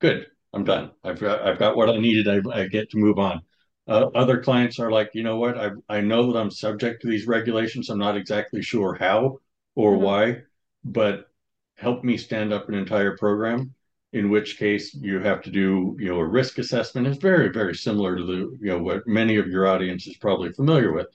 Good, 0.01 0.25
I'm 0.51 0.63
done. 0.63 0.91
I've 1.03 1.19
got 1.19 1.43
I've 1.43 1.59
got 1.59 1.77
what 1.77 1.89
I 1.89 1.97
needed. 1.97 2.27
I, 2.27 2.61
I 2.61 2.67
get 2.67 2.89
to 2.89 2.97
move 2.97 3.19
on. 3.19 3.41
Uh, 3.87 4.07
other 4.15 4.41
clients 4.41 4.79
are 4.79 4.91
like, 4.91 5.11
you 5.13 5.21
know 5.21 5.37
what? 5.37 5.57
I 5.57 5.69
I 5.87 6.01
know 6.01 6.31
that 6.31 6.39
I'm 6.39 6.49
subject 6.49 7.03
to 7.03 7.07
these 7.07 7.27
regulations. 7.27 7.89
I'm 7.89 7.99
not 7.99 8.17
exactly 8.17 8.63
sure 8.63 8.95
how 8.95 9.39
or 9.75 9.93
mm-hmm. 9.93 10.03
why, 10.03 10.37
but 10.83 11.29
help 11.75 12.03
me 12.03 12.17
stand 12.17 12.51
up 12.51 12.67
an 12.67 12.73
entire 12.73 13.15
program 13.15 13.75
in 14.13 14.29
which 14.29 14.57
case 14.57 14.93
you 14.93 15.19
have 15.19 15.41
to 15.41 15.49
do 15.51 15.97
you 15.99 16.09
know 16.09 16.19
a 16.19 16.25
risk 16.25 16.57
assessment. 16.57 17.07
Is 17.07 17.17
very 17.17 17.49
very 17.49 17.75
similar 17.75 18.15
to 18.15 18.23
the 18.23 18.57
you 18.61 18.69
know 18.71 18.79
what 18.79 19.07
many 19.07 19.37
of 19.37 19.47
your 19.47 19.67
audience 19.67 20.07
is 20.07 20.17
probably 20.17 20.51
familiar 20.51 20.93
with. 20.93 21.07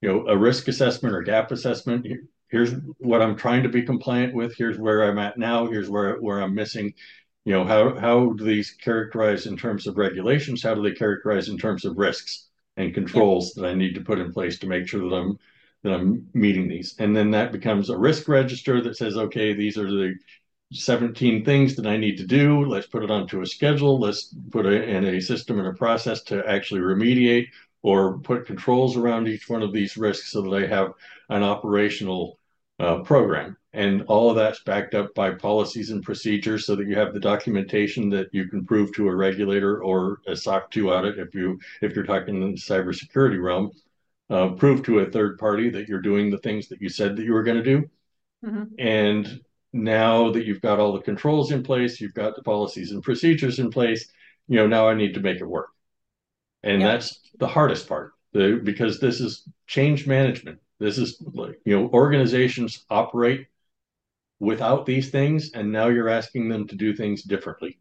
You 0.00 0.08
know 0.08 0.26
a 0.28 0.36
risk 0.36 0.68
assessment 0.68 1.14
or 1.14 1.22
gap 1.22 1.50
assessment 1.50 2.06
here's 2.52 2.74
what 2.98 3.22
i'm 3.22 3.34
trying 3.34 3.64
to 3.64 3.68
be 3.68 3.82
compliant 3.82 4.34
with 4.34 4.54
here's 4.56 4.78
where 4.78 5.08
i'm 5.08 5.18
at 5.18 5.38
now 5.38 5.66
here's 5.66 5.90
where 5.90 6.20
where 6.20 6.40
i'm 6.40 6.54
missing. 6.54 6.94
You 7.44 7.54
know 7.54 7.64
how 7.64 7.98
how 7.98 8.32
do 8.34 8.44
these 8.44 8.70
characterize 8.70 9.46
in 9.46 9.56
terms 9.56 9.88
of 9.88 9.96
regulations? 9.96 10.62
How 10.62 10.74
do 10.74 10.82
they 10.82 10.92
characterize 10.94 11.48
in 11.48 11.58
terms 11.58 11.84
of 11.84 11.98
risks 11.98 12.46
and 12.76 12.94
controls 12.94 13.54
that 13.54 13.64
i 13.66 13.74
need 13.74 13.96
to 13.96 14.00
put 14.00 14.20
in 14.20 14.32
place 14.32 14.60
to 14.60 14.68
make 14.68 14.86
sure 14.86 15.08
that 15.08 15.16
i'm 15.16 15.38
that 15.82 15.92
i'm 15.92 16.28
meeting 16.34 16.68
these? 16.68 16.94
And 17.00 17.16
then 17.16 17.32
that 17.32 17.50
becomes 17.50 17.90
a 17.90 17.98
risk 17.98 18.28
register 18.28 18.80
that 18.82 18.96
says 18.96 19.16
okay 19.16 19.54
these 19.54 19.76
are 19.76 19.90
the 19.90 20.14
17 20.72 21.44
things 21.44 21.76
that 21.76 21.86
I 21.86 21.96
need 21.96 22.16
to 22.18 22.26
do. 22.26 22.64
Let's 22.64 22.86
put 22.86 23.02
it 23.02 23.10
onto 23.10 23.42
a 23.42 23.46
schedule. 23.46 23.98
Let's 23.98 24.34
put 24.50 24.66
it 24.66 24.88
in 24.88 25.04
a 25.04 25.20
system 25.20 25.58
and 25.58 25.68
a 25.68 25.72
process 25.72 26.22
to 26.24 26.46
actually 26.48 26.80
remediate 26.80 27.48
or 27.82 28.18
put 28.18 28.46
controls 28.46 28.96
around 28.96 29.28
each 29.28 29.48
one 29.48 29.62
of 29.62 29.72
these 29.72 29.96
risks 29.96 30.30
so 30.30 30.42
that 30.42 30.64
I 30.64 30.66
have 30.66 30.92
an 31.28 31.42
operational 31.42 32.38
uh, 32.78 33.00
program. 33.00 33.56
and 33.74 34.02
all 34.02 34.28
of 34.28 34.36
that's 34.36 34.60
backed 34.64 34.94
up 34.94 35.14
by 35.14 35.30
policies 35.30 35.90
and 35.90 36.02
procedures 36.02 36.66
so 36.66 36.76
that 36.76 36.86
you 36.86 36.94
have 36.94 37.14
the 37.14 37.20
documentation 37.20 38.10
that 38.10 38.28
you 38.32 38.46
can 38.46 38.66
prove 38.66 38.92
to 38.92 39.08
a 39.08 39.14
regulator 39.14 39.82
or 39.82 40.20
a 40.26 40.36
SOC 40.36 40.70
2 40.70 40.90
audit 40.90 41.18
if 41.18 41.34
you 41.34 41.58
if 41.80 41.94
you're 41.94 42.04
talking 42.04 42.42
in 42.42 42.52
the 42.52 42.58
cybersecurity 42.58 43.42
realm, 43.42 43.70
uh, 44.30 44.48
prove 44.50 44.82
to 44.82 44.98
a 44.98 45.10
third 45.10 45.38
party 45.38 45.70
that 45.70 45.88
you're 45.88 46.00
doing 46.00 46.30
the 46.30 46.38
things 46.38 46.68
that 46.68 46.82
you 46.82 46.88
said 46.88 47.16
that 47.16 47.24
you 47.24 47.32
were 47.32 47.42
going 47.42 47.62
to 47.62 47.62
do. 47.62 47.90
Mm-hmm. 48.44 48.64
And 48.78 49.40
now 49.72 50.30
that 50.32 50.44
you've 50.44 50.60
got 50.60 50.78
all 50.78 50.92
the 50.92 51.00
controls 51.00 51.50
in 51.50 51.62
place, 51.62 52.00
you've 52.00 52.14
got 52.14 52.36
the 52.36 52.42
policies 52.42 52.92
and 52.92 53.02
procedures 53.02 53.58
in 53.58 53.70
place, 53.70 54.10
you 54.48 54.56
know, 54.56 54.66
now 54.66 54.88
I 54.88 54.94
need 54.94 55.14
to 55.14 55.20
make 55.20 55.40
it 55.40 55.48
work. 55.48 55.70
And 56.62 56.82
that's 56.82 57.20
the 57.38 57.48
hardest 57.48 57.88
part 57.88 58.12
the, 58.32 58.60
because 58.62 59.00
this 59.00 59.20
is 59.20 59.48
change 59.66 60.06
management. 60.06 60.58
This 60.78 60.98
is 60.98 61.22
like, 61.32 61.60
you 61.64 61.78
know, 61.78 61.88
organizations 61.92 62.84
operate 62.90 63.46
without 64.40 64.86
these 64.86 65.10
things, 65.10 65.52
and 65.54 65.70
now 65.70 65.88
you're 65.88 66.08
asking 66.08 66.48
them 66.48 66.66
to 66.68 66.74
do 66.74 66.94
things 66.94 67.22
differently. 67.22 67.78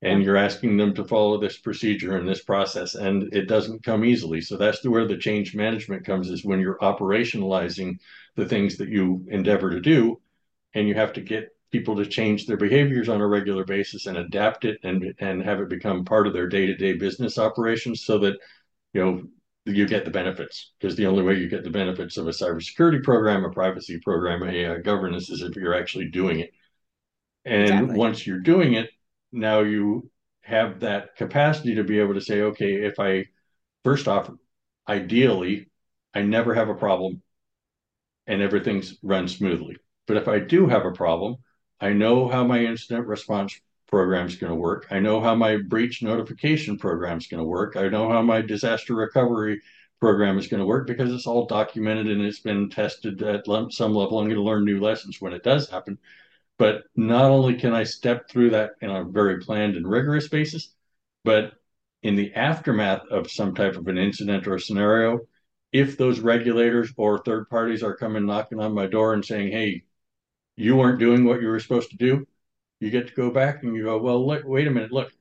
And 0.00 0.22
you're 0.22 0.36
asking 0.36 0.76
them 0.76 0.94
to 0.94 1.04
follow 1.04 1.38
this 1.38 1.58
procedure 1.58 2.16
and 2.16 2.26
this 2.26 2.42
process, 2.42 2.94
and 2.94 3.34
it 3.34 3.48
doesn't 3.48 3.82
come 3.82 4.04
easily. 4.04 4.40
So 4.40 4.56
that's 4.56 4.84
where 4.86 5.08
the 5.08 5.16
change 5.16 5.56
management 5.56 6.06
comes 6.06 6.30
is 6.30 6.44
when 6.44 6.60
you're 6.60 6.78
operationalizing 6.78 7.98
the 8.36 8.46
things 8.46 8.76
that 8.76 8.88
you 8.88 9.26
endeavor 9.28 9.70
to 9.70 9.80
do, 9.80 10.20
and 10.74 10.88
you 10.88 10.94
have 10.94 11.12
to 11.14 11.20
get 11.20 11.48
people 11.70 11.96
to 11.96 12.06
change 12.06 12.46
their 12.46 12.56
behaviors 12.56 13.08
on 13.08 13.20
a 13.20 13.26
regular 13.26 13.64
basis 13.64 14.06
and 14.06 14.16
adapt 14.16 14.64
it 14.64 14.78
and 14.84 15.14
and 15.18 15.42
have 15.42 15.60
it 15.60 15.68
become 15.68 16.04
part 16.04 16.26
of 16.26 16.32
their 16.32 16.48
day-to-day 16.48 16.94
business 16.94 17.38
operations 17.38 18.04
so 18.04 18.18
that 18.18 18.38
you 18.92 19.04
know 19.04 19.22
you 19.64 19.86
get 19.86 20.04
the 20.04 20.10
benefits 20.10 20.72
because 20.80 20.96
the 20.96 21.06
only 21.06 21.22
way 21.22 21.34
you 21.34 21.48
get 21.48 21.62
the 21.62 21.70
benefits 21.70 22.16
of 22.16 22.26
a 22.26 22.30
cybersecurity 22.30 23.02
program, 23.02 23.44
a 23.44 23.50
privacy 23.50 24.00
program, 24.00 24.42
a 24.42 24.64
uh, 24.64 24.78
governance 24.78 25.28
is 25.30 25.42
if 25.42 25.54
you're 25.56 25.74
actually 25.74 26.08
doing 26.08 26.40
it. 26.40 26.50
And 27.44 27.62
exactly. 27.62 27.96
once 27.96 28.26
you're 28.26 28.40
doing 28.40 28.74
it, 28.74 28.88
now 29.32 29.60
you 29.60 30.10
have 30.40 30.80
that 30.80 31.16
capacity 31.16 31.74
to 31.74 31.84
be 31.84 32.00
able 32.00 32.14
to 32.14 32.20
say, 32.20 32.42
okay, 32.42 32.84
if 32.86 32.98
I 32.98 33.26
first 33.84 34.08
off, 34.08 34.30
ideally, 34.88 35.66
I 36.14 36.22
never 36.22 36.54
have 36.54 36.68
a 36.68 36.74
problem 36.74 37.22
and 38.26 38.42
everything's 38.42 38.96
run 39.02 39.28
smoothly. 39.28 39.76
But 40.08 40.16
if 40.16 40.26
I 40.26 40.40
do 40.40 40.66
have 40.66 40.86
a 40.86 40.90
problem, 40.90 41.36
I 41.80 41.92
know 41.92 42.28
how 42.28 42.42
my 42.44 42.64
incident 42.64 43.06
response 43.06 43.60
program 43.86 44.26
is 44.26 44.36
going 44.36 44.50
to 44.50 44.58
work. 44.58 44.86
I 44.90 44.98
know 44.98 45.20
how 45.20 45.34
my 45.34 45.58
breach 45.58 46.02
notification 46.02 46.78
program 46.78 47.18
is 47.18 47.26
going 47.26 47.42
to 47.42 47.48
work. 47.48 47.76
I 47.76 47.88
know 47.88 48.08
how 48.08 48.22
my 48.22 48.40
disaster 48.40 48.94
recovery 48.94 49.60
program 50.00 50.38
is 50.38 50.48
going 50.48 50.60
to 50.60 50.66
work 50.66 50.86
because 50.86 51.12
it's 51.12 51.26
all 51.26 51.46
documented 51.46 52.08
and 52.08 52.22
it's 52.22 52.40
been 52.40 52.70
tested 52.70 53.22
at 53.22 53.44
some 53.70 53.94
level. 53.94 54.18
I'm 54.18 54.26
going 54.26 54.36
to 54.36 54.42
learn 54.42 54.64
new 54.64 54.80
lessons 54.80 55.20
when 55.20 55.32
it 55.32 55.42
does 55.42 55.68
happen. 55.68 55.98
But 56.58 56.84
not 56.96 57.30
only 57.30 57.54
can 57.54 57.74
I 57.74 57.84
step 57.84 58.28
through 58.28 58.50
that 58.50 58.72
in 58.80 58.90
a 58.90 59.04
very 59.04 59.40
planned 59.40 59.76
and 59.76 59.88
rigorous 59.88 60.28
basis, 60.28 60.74
but 61.22 61.52
in 62.02 62.16
the 62.16 62.34
aftermath 62.34 63.02
of 63.10 63.30
some 63.30 63.54
type 63.54 63.76
of 63.76 63.86
an 63.88 63.98
incident 63.98 64.46
or 64.46 64.58
scenario, 64.58 65.20
if 65.72 65.98
those 65.98 66.20
regulators 66.20 66.92
or 66.96 67.18
third 67.18 67.48
parties 67.50 67.82
are 67.82 67.96
coming 67.96 68.24
knocking 68.26 68.58
on 68.58 68.72
my 68.72 68.86
door 68.86 69.12
and 69.12 69.24
saying, 69.24 69.52
hey, 69.52 69.82
you 70.58 70.76
weren't 70.76 70.98
doing 70.98 71.24
what 71.24 71.40
you 71.40 71.48
were 71.48 71.60
supposed 71.60 71.90
to 71.90 71.96
do, 71.96 72.26
you 72.80 72.90
get 72.90 73.06
to 73.08 73.14
go 73.14 73.30
back 73.30 73.62
and 73.62 73.76
you 73.76 73.84
go, 73.84 73.98
well, 73.98 74.26
look, 74.26 74.42
wait 74.44 74.66
a 74.66 74.70
minute, 74.70 74.92
look, 74.92 75.12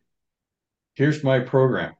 here's 0.95 1.23
my 1.23 1.39
program. 1.39 1.95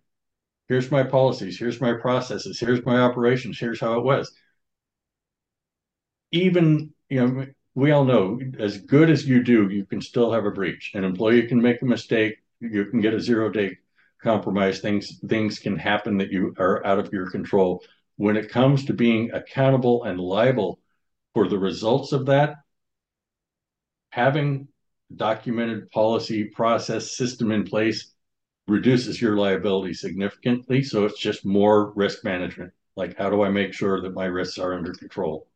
Here's 0.68 0.92
my 0.92 1.04
policies. 1.04 1.58
Here's 1.58 1.80
my 1.80 1.94
processes. 1.94 2.60
Here's 2.60 2.84
my 2.86 2.98
operations. 2.98 3.60
Here's 3.60 3.80
how 3.80 4.00
it 4.00 4.04
was. 4.04 4.32
Even, 6.32 6.94
you 7.10 7.26
know, 7.26 7.46
we 7.76 7.92
all 7.92 8.04
know 8.04 8.40
as 8.60 8.80
good 8.80 9.10
as 9.10 9.26
you 9.28 9.44
do, 9.44 9.70
you 9.70 9.86
can 9.86 10.02
still 10.02 10.34
have 10.34 10.46
a 10.46 10.52
breach. 10.52 10.92
An 10.96 11.04
employee 11.04 11.48
can 11.48 11.62
make 11.62 11.82
a 11.82 11.86
mistake. 11.86 12.38
You 12.60 12.86
can 12.86 13.02
get 13.02 13.14
a 13.14 13.22
zero 13.22 13.50
day 13.50 13.78
compromise. 14.22 14.80
Things, 14.80 15.20
things 15.28 15.60
can 15.60 15.78
happen 15.78 16.18
that 16.18 16.32
you 16.32 16.56
are 16.58 16.86
out 16.86 17.00
of 17.00 17.14
your 17.14 17.30
control. 17.30 17.84
When 18.16 18.36
it 18.36 18.50
comes 18.50 18.86
to 18.86 18.94
being 18.94 19.32
accountable 19.32 20.04
and 20.04 20.20
liable 20.20 20.80
for 21.34 21.48
the 21.48 21.60
results 21.60 22.12
of 22.12 22.26
that, 22.26 22.56
having 24.10 24.68
documented 25.16 25.90
policy 25.92 26.46
process 26.46 27.16
system 27.16 27.52
in 27.52 27.64
place 27.64 28.14
reduces 28.68 29.22
your 29.22 29.38
liability 29.38 29.94
significantly. 29.94 30.84
So 30.84 31.06
it's 31.06 31.20
just 31.20 31.46
more 31.46 31.94
risk 31.94 32.24
management. 32.24 32.74
Like, 32.96 33.18
how 33.18 33.30
do 33.30 33.44
I 33.44 33.50
make 33.50 33.74
sure 33.74 34.02
that 34.02 34.14
my 34.14 34.26
risks 34.26 34.58
are 34.58 34.74
under 34.74 34.94
control? 34.94 35.48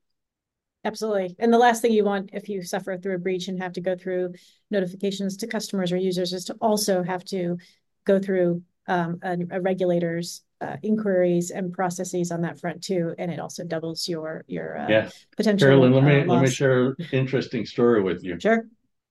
Absolutely. 0.84 1.36
And 1.38 1.54
the 1.54 1.60
last 1.60 1.82
thing 1.82 1.92
you 1.92 2.04
want 2.04 2.32
if 2.34 2.50
you 2.50 2.64
suffer 2.64 2.98
through 2.98 3.16
a 3.16 3.20
breach 3.20 3.48
and 3.48 3.62
have 3.62 3.74
to 3.74 3.82
go 3.82 3.96
through 3.96 4.34
notifications 4.72 5.38
to 5.38 5.48
customers 5.48 5.92
or 5.92 5.98
users 5.98 6.34
is 6.34 6.46
to 6.46 6.56
also 6.62 7.04
have 7.04 7.24
to 7.26 7.58
go 8.06 8.20
through 8.20 8.64
um, 8.88 9.20
a, 9.24 9.38
a 9.52 9.62
regulator's 9.62 10.44
uh, 10.60 10.78
inquiries 10.84 11.52
and 11.52 11.74
processes 11.74 12.32
on 12.32 12.42
that 12.42 12.60
front 12.60 12.84
too, 12.84 13.16
and 13.18 13.32
it 13.32 13.40
also 13.40 13.64
doubles 13.64 14.08
your 14.08 14.46
your 14.48 14.78
uh, 14.78 14.88
yeah. 14.90 15.10
potential. 15.36 15.68
Carolyn, 15.68 15.94
let 15.94 16.04
me 16.04 16.22
uh, 16.22 16.26
let 16.26 16.42
me 16.42 16.50
share 16.50 16.88
an 16.88 16.96
interesting 17.12 17.66
story 17.66 18.02
with 18.02 18.24
you. 18.24 18.40
Sure 18.40 18.66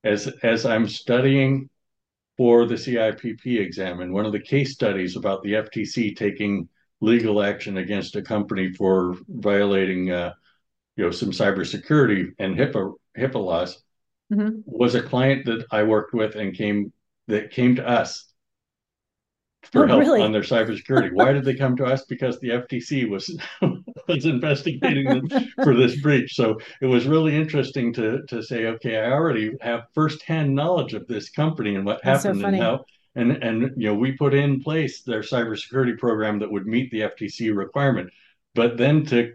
as 0.05 0.29
as 0.43 0.67
I'm 0.67 0.89
studying 0.89 1.69
for 2.37 2.67
the 2.67 2.75
CIPP 2.75 3.61
exam, 3.61 4.01
and 4.01 4.13
one 4.13 4.25
of 4.25 4.33
the 4.33 4.41
case 4.41 4.73
studies 4.73 5.17
about 5.17 5.43
the 5.43 5.55
FTC 5.55 6.17
taking 6.17 6.69
legal 7.01 7.43
action 7.43 7.79
against 7.79 8.17
a 8.17 8.23
company 8.23 8.73
for 8.73 9.17
violating, 9.29 10.11
uh, 10.11 10.33
you 10.97 11.05
know, 11.05 11.11
some 11.11 11.31
cybersecurity 11.31 12.31
and 12.39 12.57
HIPAA 12.57 12.95
HIPAA 13.19 13.45
laws, 13.45 13.83
mm-hmm. 14.33 14.61
was 14.65 14.95
a 14.95 15.03
client 15.03 15.45
that 15.47 15.67
I 15.71 15.83
worked 15.83 16.15
with 16.15 16.35
and 16.35 16.55
came 16.55 16.93
that 17.29 17.51
came 17.51 17.77
to 17.77 17.87
us 17.87 18.30
for 19.63 19.85
oh, 19.85 19.87
help 19.89 20.01
really? 20.01 20.23
on 20.23 20.33
their 20.33 20.43
cybersecurity. 20.43 21.13
Why 21.13 21.33
did 21.33 21.45
they 21.45 21.55
come 21.55 21.77
to 21.77 21.85
us? 21.85 22.05
Because 22.05 22.39
the 22.41 22.49
FTC 22.49 23.09
was 23.09 23.37
was 24.09 24.25
investigating 24.27 25.05
them 25.05 25.29
for 25.65 25.75
this 25.75 26.01
breach. 26.01 26.35
So 26.35 26.59
it 26.81 26.87
was 26.87 27.07
really 27.07 27.37
interesting 27.37 27.93
to 27.95 28.23
to 28.29 28.43
say, 28.43 28.67
okay, 28.67 28.99
I 28.99 29.13
already 29.13 29.53
have 29.61 29.85
firsthand 29.95 30.55
knowledge 30.55 30.95
of 30.95 31.07
this 31.07 31.31
company 31.31 31.75
and 31.77 31.85
what 31.85 32.01
That's 32.05 32.25
happened 32.25 32.41
so 32.41 32.49
and 32.49 32.57
how 32.57 32.85
and 33.15 33.33
and 33.43 33.73
you 33.77 33.89
know 33.89 33.95
we 33.95 34.13
put 34.13 34.35
in 34.35 34.61
place 34.63 35.03
their 35.03 35.23
cybersecurity 35.23 35.99
program 35.99 36.39
that 36.41 36.51
would 36.51 36.67
meet 36.67 36.91
the 36.91 37.01
FTC 37.01 37.55
requirement. 37.55 38.11
But 38.55 38.77
then 38.77 39.07
to 39.07 39.33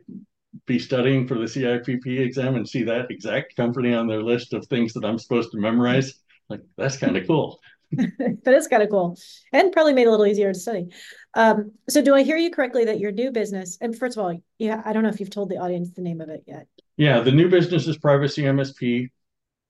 be 0.66 0.80
studying 0.80 1.28
for 1.28 1.36
the 1.36 1.46
CIPP 1.46 2.20
exam 2.20 2.56
and 2.56 2.68
see 2.68 2.84
that 2.84 3.12
exact 3.12 3.56
company 3.56 3.94
on 3.94 4.08
their 4.08 4.24
list 4.24 4.54
of 4.54 4.66
things 4.66 4.94
that 4.94 5.04
I'm 5.04 5.20
supposed 5.20 5.52
to 5.52 5.58
memorize, 5.58 6.16
like 6.50 6.62
that's 6.78 6.98
kind 6.98 7.18
of 7.18 7.28
cool. 7.28 7.60
that 7.92 8.54
is 8.54 8.68
kind 8.68 8.84
of 8.84 8.90
cool 8.90 9.18
and 9.52 9.72
probably 9.72 9.94
made 9.94 10.04
it 10.04 10.08
a 10.08 10.12
little 10.12 10.26
easier 10.26 10.52
to 10.52 10.60
study. 10.60 10.88
Um, 11.34 11.72
so 11.90 12.02
do 12.02 12.16
I 12.16 12.24
hear 12.24 12.38
you 12.38 12.52
correctly 12.52 12.86
that 12.86 13.00
your 13.00 13.12
new 13.12 13.32
business, 13.32 13.78
and 13.82 13.98
first 13.98 14.18
of 14.18 14.24
all, 14.24 14.42
yeah, 14.58 14.82
I 14.86 14.94
don't 14.94 15.04
know 15.04 15.10
if 15.10 15.20
you've 15.20 15.30
told 15.30 15.50
the 15.50 15.58
audience 15.58 15.92
the 15.92 16.02
name 16.02 16.22
of 16.22 16.30
it 16.30 16.44
yet. 16.48 16.68
Yeah, 16.98 17.20
the 17.20 17.32
new 17.32 17.50
business 17.50 17.88
is 17.88 17.98
Privacy 17.98 18.44
MSP. 18.44 19.10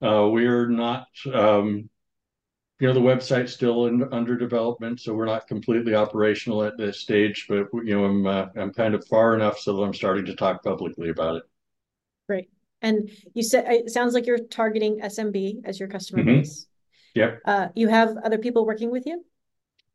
Uh, 0.02 0.30
we're 0.30 0.68
not, 0.68 1.08
um, 1.34 1.90
you 2.80 2.88
know, 2.88 2.94
the 2.94 3.00
website's 3.00 3.54
still 3.54 3.88
in, 3.88 4.08
under 4.12 4.38
development, 4.38 5.00
so 5.00 5.14
we're 5.14 5.26
not 5.26 5.48
completely 5.48 5.96
operational 5.96 6.64
at 6.64 6.78
this 6.78 7.00
stage. 7.00 7.46
But 7.48 7.68
you 7.74 7.96
know, 7.96 8.06
I'm 8.06 8.28
uh, 8.28 8.46
I'm 8.58 8.74
kind 8.74 8.94
of 8.94 9.08
far 9.08 9.34
enough 9.34 9.58
so 9.58 9.78
that 9.78 9.84
I'm 9.84 9.94
starting 9.94 10.26
to 10.26 10.36
talk 10.36 10.64
publicly 10.64 11.10
about 11.10 11.38
it. 11.38 11.44
Great. 12.28 12.50
And 12.82 13.10
you 13.34 13.42
said 13.42 13.66
it 13.68 13.90
sounds 13.90 14.14
like 14.14 14.28
you're 14.28 14.38
targeting 14.38 15.00
SMB 15.00 15.62
as 15.66 15.80
your 15.80 15.90
customer 15.90 16.22
mm-hmm. 16.22 16.42
base. 16.42 16.68
Yep. 17.16 17.42
Uh, 17.46 17.68
you 17.76 17.88
have 17.88 18.18
other 18.18 18.38
people 18.38 18.66
working 18.66 18.92
with 18.92 19.08
you? 19.08 19.26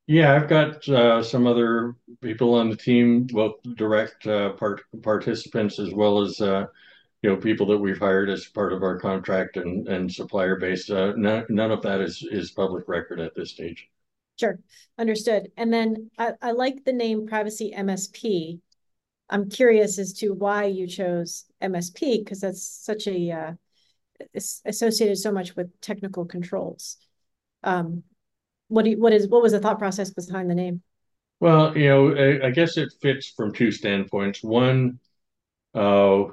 Yeah, 0.06 0.34
I've 0.34 0.48
got 0.48 0.88
uh, 0.88 1.22
some 1.22 1.46
other 1.46 1.94
people 2.20 2.54
on 2.54 2.68
the 2.68 2.76
team, 2.76 3.24
both 3.24 3.62
direct 3.76 4.26
uh, 4.26 4.54
part 4.54 4.82
participants 5.02 5.78
as 5.78 5.92
well 5.92 6.20
as 6.20 6.40
uh, 6.40 6.66
you 7.22 7.30
know 7.30 7.36
people 7.36 7.66
that 7.66 7.78
we've 7.78 7.98
hired 7.98 8.30
as 8.30 8.46
part 8.46 8.72
of 8.72 8.82
our 8.82 8.98
contract 8.98 9.56
and 9.56 9.86
and 9.86 10.10
supplier 10.10 10.56
base. 10.56 10.90
Uh, 10.90 11.12
none, 11.16 11.44
none 11.48 11.70
of 11.70 11.82
that 11.82 12.00
is 12.00 12.26
is 12.28 12.50
public 12.50 12.88
record 12.88 13.20
at 13.20 13.34
this 13.36 13.50
stage. 13.50 13.88
Sure, 14.40 14.58
understood. 14.98 15.52
And 15.56 15.72
then 15.72 16.10
I, 16.18 16.32
I 16.40 16.52
like 16.52 16.84
the 16.84 16.94
name 16.94 17.26
Privacy 17.26 17.72
MSP. 17.76 18.58
I'm 19.28 19.48
curious 19.48 19.98
as 19.98 20.14
to 20.14 20.30
why 20.30 20.64
you 20.64 20.88
chose 20.88 21.44
MSP 21.62 22.24
because 22.24 22.40
that's 22.40 22.66
such 22.66 23.06
a 23.06 23.30
uh, 23.30 23.52
associated 24.64 25.18
so 25.18 25.30
much 25.30 25.54
with 25.54 25.80
technical 25.80 26.24
controls 26.24 26.96
um, 27.62 28.02
what 28.68 28.84
do 28.84 28.90
you, 28.90 28.98
what 29.00 29.12
is 29.12 29.28
what 29.28 29.42
was 29.42 29.52
the 29.52 29.60
thought 29.60 29.78
process 29.78 30.10
behind 30.10 30.50
the 30.50 30.54
name? 30.54 30.82
Well, 31.40 31.76
you 31.76 31.88
know, 31.88 32.14
I, 32.14 32.48
I 32.48 32.50
guess 32.50 32.76
it 32.76 32.92
fits 33.00 33.28
from 33.36 33.52
two 33.52 33.72
standpoints. 33.72 34.42
One, 34.42 34.98
uh, 35.74 36.24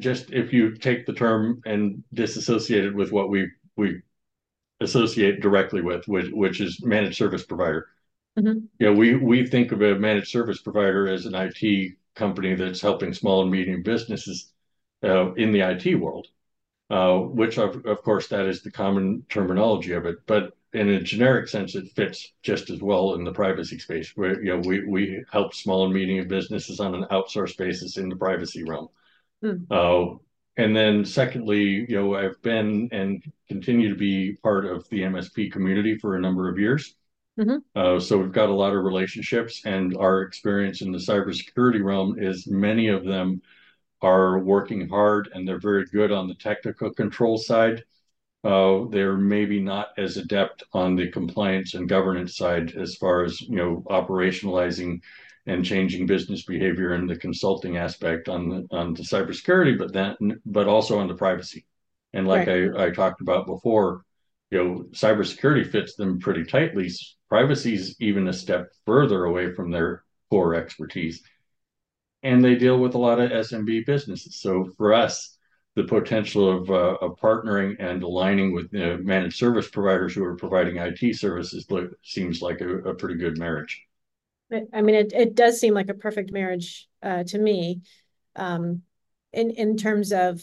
just 0.00 0.32
if 0.32 0.52
you 0.52 0.76
take 0.76 1.06
the 1.06 1.12
term 1.14 1.62
and 1.66 2.04
disassociate 2.14 2.84
it 2.86 2.94
with 2.94 3.12
what 3.12 3.28
we 3.30 3.50
we 3.76 4.02
associate 4.80 5.40
directly 5.40 5.82
with, 5.82 6.06
which 6.08 6.30
which 6.32 6.60
is 6.60 6.82
managed 6.84 7.16
service 7.16 7.44
provider. 7.44 7.88
Mm-hmm. 8.38 8.66
Know, 8.80 8.92
we 8.92 9.16
we 9.16 9.46
think 9.46 9.72
of 9.72 9.82
a 9.82 9.98
managed 9.98 10.28
service 10.28 10.60
provider 10.62 11.08
as 11.08 11.26
an 11.26 11.34
IT 11.34 11.96
company 12.14 12.54
that's 12.54 12.80
helping 12.80 13.12
small 13.14 13.42
and 13.42 13.50
medium 13.50 13.82
businesses 13.82 14.52
uh, 15.04 15.32
in 15.34 15.52
the 15.52 15.60
IT 15.60 15.96
world. 15.96 16.28
uh, 16.90 17.18
which 17.18 17.58
of, 17.58 17.84
of 17.86 18.02
course 18.02 18.28
that 18.28 18.46
is 18.46 18.62
the 18.62 18.70
common 18.70 19.24
terminology 19.28 19.92
of 19.92 20.06
it. 20.06 20.18
But 20.26 20.52
in 20.74 20.88
a 20.88 21.00
generic 21.00 21.48
sense, 21.48 21.74
it 21.74 21.90
fits 21.94 22.32
just 22.42 22.68
as 22.70 22.82
well 22.82 23.14
in 23.14 23.24
the 23.24 23.32
privacy 23.32 23.78
space 23.78 24.12
where, 24.16 24.42
you 24.42 24.50
know, 24.50 24.62
we, 24.66 24.84
we 24.86 25.24
help 25.30 25.54
small 25.54 25.84
and 25.84 25.94
medium 25.94 26.28
businesses 26.28 26.80
on 26.80 26.94
an 26.94 27.06
outsourced 27.10 27.56
basis 27.56 27.96
in 27.96 28.08
the 28.08 28.16
privacy 28.16 28.64
realm. 28.64 28.88
Hmm. 29.40 29.64
Uh, 29.70 30.16
and 30.56 30.76
then 30.76 31.04
secondly, 31.04 31.86
you 31.88 31.96
know, 31.96 32.14
I've 32.14 32.40
been 32.42 32.88
and 32.92 33.22
continue 33.48 33.88
to 33.88 33.96
be 33.96 34.36
part 34.42 34.66
of 34.66 34.88
the 34.88 35.00
MSP 35.00 35.50
community 35.50 35.96
for 35.98 36.16
a 36.16 36.20
number 36.20 36.48
of 36.48 36.58
years. 36.58 36.94
Mm-hmm. 37.38 37.56
Uh, 37.74 37.98
so 37.98 38.18
we've 38.18 38.32
got 38.32 38.48
a 38.48 38.54
lot 38.54 38.74
of 38.74 38.84
relationships, 38.84 39.62
and 39.64 39.96
our 39.96 40.22
experience 40.22 40.82
in 40.82 40.92
the 40.92 40.98
cybersecurity 40.98 41.82
realm 41.82 42.16
is 42.18 42.46
many 42.46 42.88
of 42.88 43.04
them 43.04 43.42
are 44.02 44.38
working 44.38 44.88
hard 44.88 45.30
and 45.32 45.48
they're 45.48 45.58
very 45.58 45.86
good 45.86 46.12
on 46.12 46.28
the 46.28 46.34
technical 46.34 46.92
control 46.92 47.38
side. 47.38 47.82
Uh, 48.44 48.84
they're 48.90 49.16
maybe 49.16 49.58
not 49.58 49.88
as 49.96 50.16
adept 50.16 50.64
on 50.72 50.96
the 50.96 51.10
compliance 51.10 51.74
and 51.74 51.88
governance 51.88 52.36
side 52.36 52.74
as 52.76 52.94
far 52.96 53.24
as 53.24 53.40
you 53.40 53.56
know 53.56 53.82
operationalizing 53.88 55.00
and 55.46 55.64
changing 55.64 56.06
business 56.06 56.44
behavior 56.44 56.92
and 56.92 57.08
the 57.08 57.16
consulting 57.16 57.76
aspect 57.76 58.28
on 58.28 58.48
the 58.48 58.66
on 58.70 58.94
the 58.94 59.02
cybersecurity, 59.02 59.78
but 59.78 59.92
then 59.92 60.40
but 60.44 60.68
also 60.68 60.98
on 60.98 61.08
the 61.08 61.14
privacy. 61.14 61.66
And 62.12 62.28
like 62.28 62.46
right. 62.46 62.70
I, 62.76 62.86
I 62.86 62.90
talked 62.90 63.20
about 63.20 63.46
before, 63.46 64.02
you 64.50 64.62
know, 64.62 64.84
cybersecurity 64.92 65.70
fits 65.70 65.96
them 65.96 66.20
pretty 66.20 66.44
tightly. 66.44 66.90
Privacy 67.28 67.74
is 67.74 67.96
even 67.98 68.28
a 68.28 68.32
step 68.32 68.70
further 68.86 69.24
away 69.24 69.52
from 69.52 69.70
their 69.70 70.04
core 70.30 70.54
expertise 70.54 71.22
and 72.24 72.42
they 72.42 72.56
deal 72.56 72.78
with 72.78 72.94
a 72.94 72.98
lot 72.98 73.20
of 73.20 73.30
SMB 73.30 73.84
businesses. 73.84 74.40
So 74.40 74.70
for 74.78 74.94
us, 74.94 75.33
the 75.76 75.84
potential 75.84 76.48
of, 76.48 76.70
uh, 76.70 76.96
of 77.00 77.18
partnering 77.18 77.76
and 77.80 78.02
aligning 78.02 78.54
with 78.54 78.72
you 78.72 78.78
know, 78.78 78.96
managed 78.98 79.36
service 79.36 79.68
providers 79.68 80.14
who 80.14 80.24
are 80.24 80.36
providing 80.36 80.76
IT 80.76 81.16
services 81.16 81.66
seems 82.02 82.40
like 82.40 82.60
a, 82.60 82.78
a 82.78 82.94
pretty 82.94 83.16
good 83.16 83.38
marriage. 83.38 83.82
I 84.72 84.82
mean, 84.82 84.94
it, 84.94 85.12
it 85.12 85.34
does 85.34 85.58
seem 85.58 85.74
like 85.74 85.88
a 85.88 85.94
perfect 85.94 86.30
marriage 86.32 86.88
uh, 87.02 87.24
to 87.24 87.38
me. 87.38 87.80
Um, 88.36 88.82
in 89.32 89.50
in 89.50 89.76
terms 89.76 90.12
of, 90.12 90.42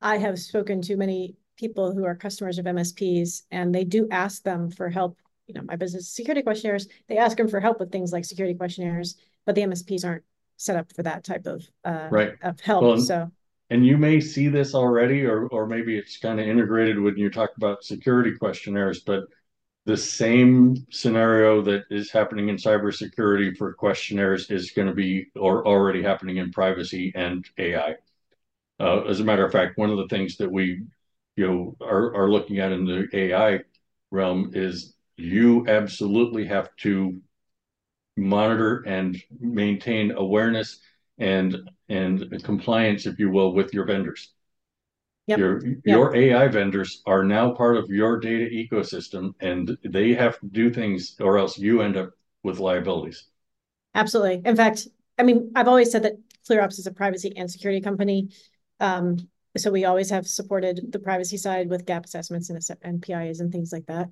I 0.00 0.16
have 0.16 0.38
spoken 0.38 0.80
to 0.82 0.96
many 0.96 1.36
people 1.56 1.92
who 1.92 2.04
are 2.04 2.14
customers 2.14 2.58
of 2.58 2.64
MSPs, 2.64 3.42
and 3.50 3.74
they 3.74 3.84
do 3.84 4.08
ask 4.10 4.42
them 4.42 4.70
for 4.70 4.88
help. 4.88 5.18
You 5.46 5.54
know, 5.54 5.62
my 5.62 5.76
business 5.76 6.08
security 6.08 6.42
questionnaires. 6.42 6.88
They 7.08 7.18
ask 7.18 7.36
them 7.36 7.48
for 7.48 7.60
help 7.60 7.80
with 7.80 7.92
things 7.92 8.12
like 8.12 8.24
security 8.24 8.56
questionnaires, 8.56 9.16
but 9.44 9.54
the 9.54 9.62
MSPs 9.62 10.06
aren't 10.06 10.24
set 10.56 10.76
up 10.76 10.92
for 10.92 11.02
that 11.02 11.24
type 11.24 11.46
of 11.46 11.68
uh, 11.84 12.08
right 12.10 12.32
of 12.40 12.60
help. 12.60 12.82
Well, 12.82 12.98
so 12.98 13.30
and 13.70 13.86
you 13.86 13.96
may 13.96 14.20
see 14.20 14.48
this 14.48 14.74
already, 14.74 15.24
or 15.24 15.46
or 15.48 15.66
maybe 15.66 15.96
it's 15.96 16.18
kind 16.18 16.40
of 16.40 16.46
integrated 16.46 16.98
when 16.98 17.16
you 17.16 17.30
talk 17.30 17.50
about 17.56 17.84
security 17.84 18.36
questionnaires, 18.36 19.00
but 19.00 19.24
the 19.86 19.96
same 19.96 20.76
scenario 20.90 21.62
that 21.62 21.84
is 21.90 22.10
happening 22.12 22.48
in 22.48 22.56
cybersecurity 22.56 23.56
for 23.56 23.72
questionnaires 23.74 24.50
is 24.50 24.72
going 24.72 24.88
to 24.88 24.94
be 24.94 25.26
or 25.36 25.66
already 25.66 26.02
happening 26.02 26.36
in 26.36 26.52
privacy 26.52 27.12
and 27.14 27.46
AI. 27.58 27.96
Uh, 28.78 29.02
as 29.02 29.20
a 29.20 29.24
matter 29.24 29.44
of 29.44 29.52
fact, 29.52 29.78
one 29.78 29.90
of 29.90 29.96
the 29.98 30.08
things 30.08 30.36
that 30.36 30.50
we 30.50 30.82
you 31.36 31.46
know 31.46 31.76
are, 31.80 32.14
are 32.14 32.30
looking 32.30 32.58
at 32.58 32.72
in 32.72 32.84
the 32.84 33.08
AI 33.12 33.60
realm 34.10 34.50
is 34.54 34.94
you 35.16 35.66
absolutely 35.68 36.46
have 36.46 36.74
to 36.76 37.20
monitor 38.16 38.82
and 38.86 39.22
maintain 39.40 40.12
awareness 40.12 40.80
and 41.18 41.56
and 41.90 42.42
compliance, 42.42 43.04
if 43.04 43.18
you 43.18 43.30
will, 43.30 43.52
with 43.52 43.74
your 43.74 43.84
vendors. 43.84 44.32
Yep. 45.26 45.38
Your 45.38 45.66
yep. 45.66 45.78
your 45.84 46.16
AI 46.16 46.48
vendors 46.48 47.02
are 47.06 47.22
now 47.22 47.52
part 47.52 47.76
of 47.76 47.90
your 47.90 48.18
data 48.18 48.46
ecosystem, 48.46 49.34
and 49.40 49.76
they 49.84 50.14
have 50.14 50.40
to 50.40 50.46
do 50.46 50.70
things, 50.70 51.16
or 51.20 51.36
else 51.36 51.58
you 51.58 51.82
end 51.82 51.96
up 51.96 52.10
with 52.42 52.58
liabilities. 52.58 53.26
Absolutely. 53.94 54.40
In 54.44 54.56
fact, 54.56 54.88
I 55.18 55.22
mean, 55.22 55.52
I've 55.54 55.68
always 55.68 55.90
said 55.90 56.04
that 56.04 56.14
ClearOps 56.48 56.78
is 56.78 56.86
a 56.86 56.92
privacy 56.92 57.32
and 57.36 57.50
security 57.50 57.80
company. 57.80 58.30
Um, 58.78 59.28
so 59.56 59.70
we 59.70 59.84
always 59.84 60.10
have 60.10 60.26
supported 60.26 60.92
the 60.92 60.98
privacy 60.98 61.36
side 61.36 61.68
with 61.68 61.84
gap 61.84 62.04
assessments 62.04 62.50
and, 62.50 62.60
and 62.82 63.02
PIs 63.02 63.40
and 63.40 63.52
things 63.52 63.72
like 63.72 63.86
that. 63.86 64.08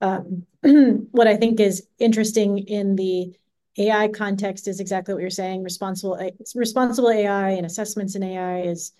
Um, 0.00 0.46
what 1.10 1.26
I 1.26 1.36
think 1.36 1.60
is 1.60 1.86
interesting 1.98 2.58
in 2.58 2.96
the 2.96 3.36
AI 3.78 4.08
context 4.08 4.68
is 4.68 4.80
exactly 4.80 5.14
what 5.14 5.20
you're 5.20 5.30
saying. 5.30 5.62
Responsible 5.62 6.18
responsible 6.54 7.10
AI 7.10 7.50
and 7.50 7.66
assessments 7.66 8.14
in 8.14 8.22
AI 8.22 8.62
is 8.62 8.92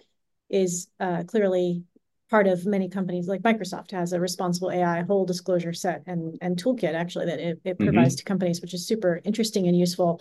is 0.49 0.89
uh, 1.01 1.25
clearly 1.27 1.83
part 2.31 2.47
of 2.47 2.67
many 2.67 2.89
companies. 2.89 3.29
Like 3.29 3.43
Microsoft 3.43 3.93
has 3.93 4.13
a 4.13 4.21
responsible 4.21 4.71
AI 4.71 5.03
whole 5.03 5.25
disclosure 5.25 5.73
set 5.73 6.03
and 6.07 6.39
and 6.41 6.63
toolkit 6.63 6.95
actually 6.95 7.27
that 7.27 7.39
it, 7.39 7.61
it 7.65 7.79
mm-hmm. 7.79 7.85
provides 7.85 8.17
to 8.17 8.25
companies, 8.25 8.61
which 8.61 8.75
is 8.75 8.87
super 8.87 9.21
interesting 9.25 9.67
and 9.67 9.79
useful. 9.79 10.21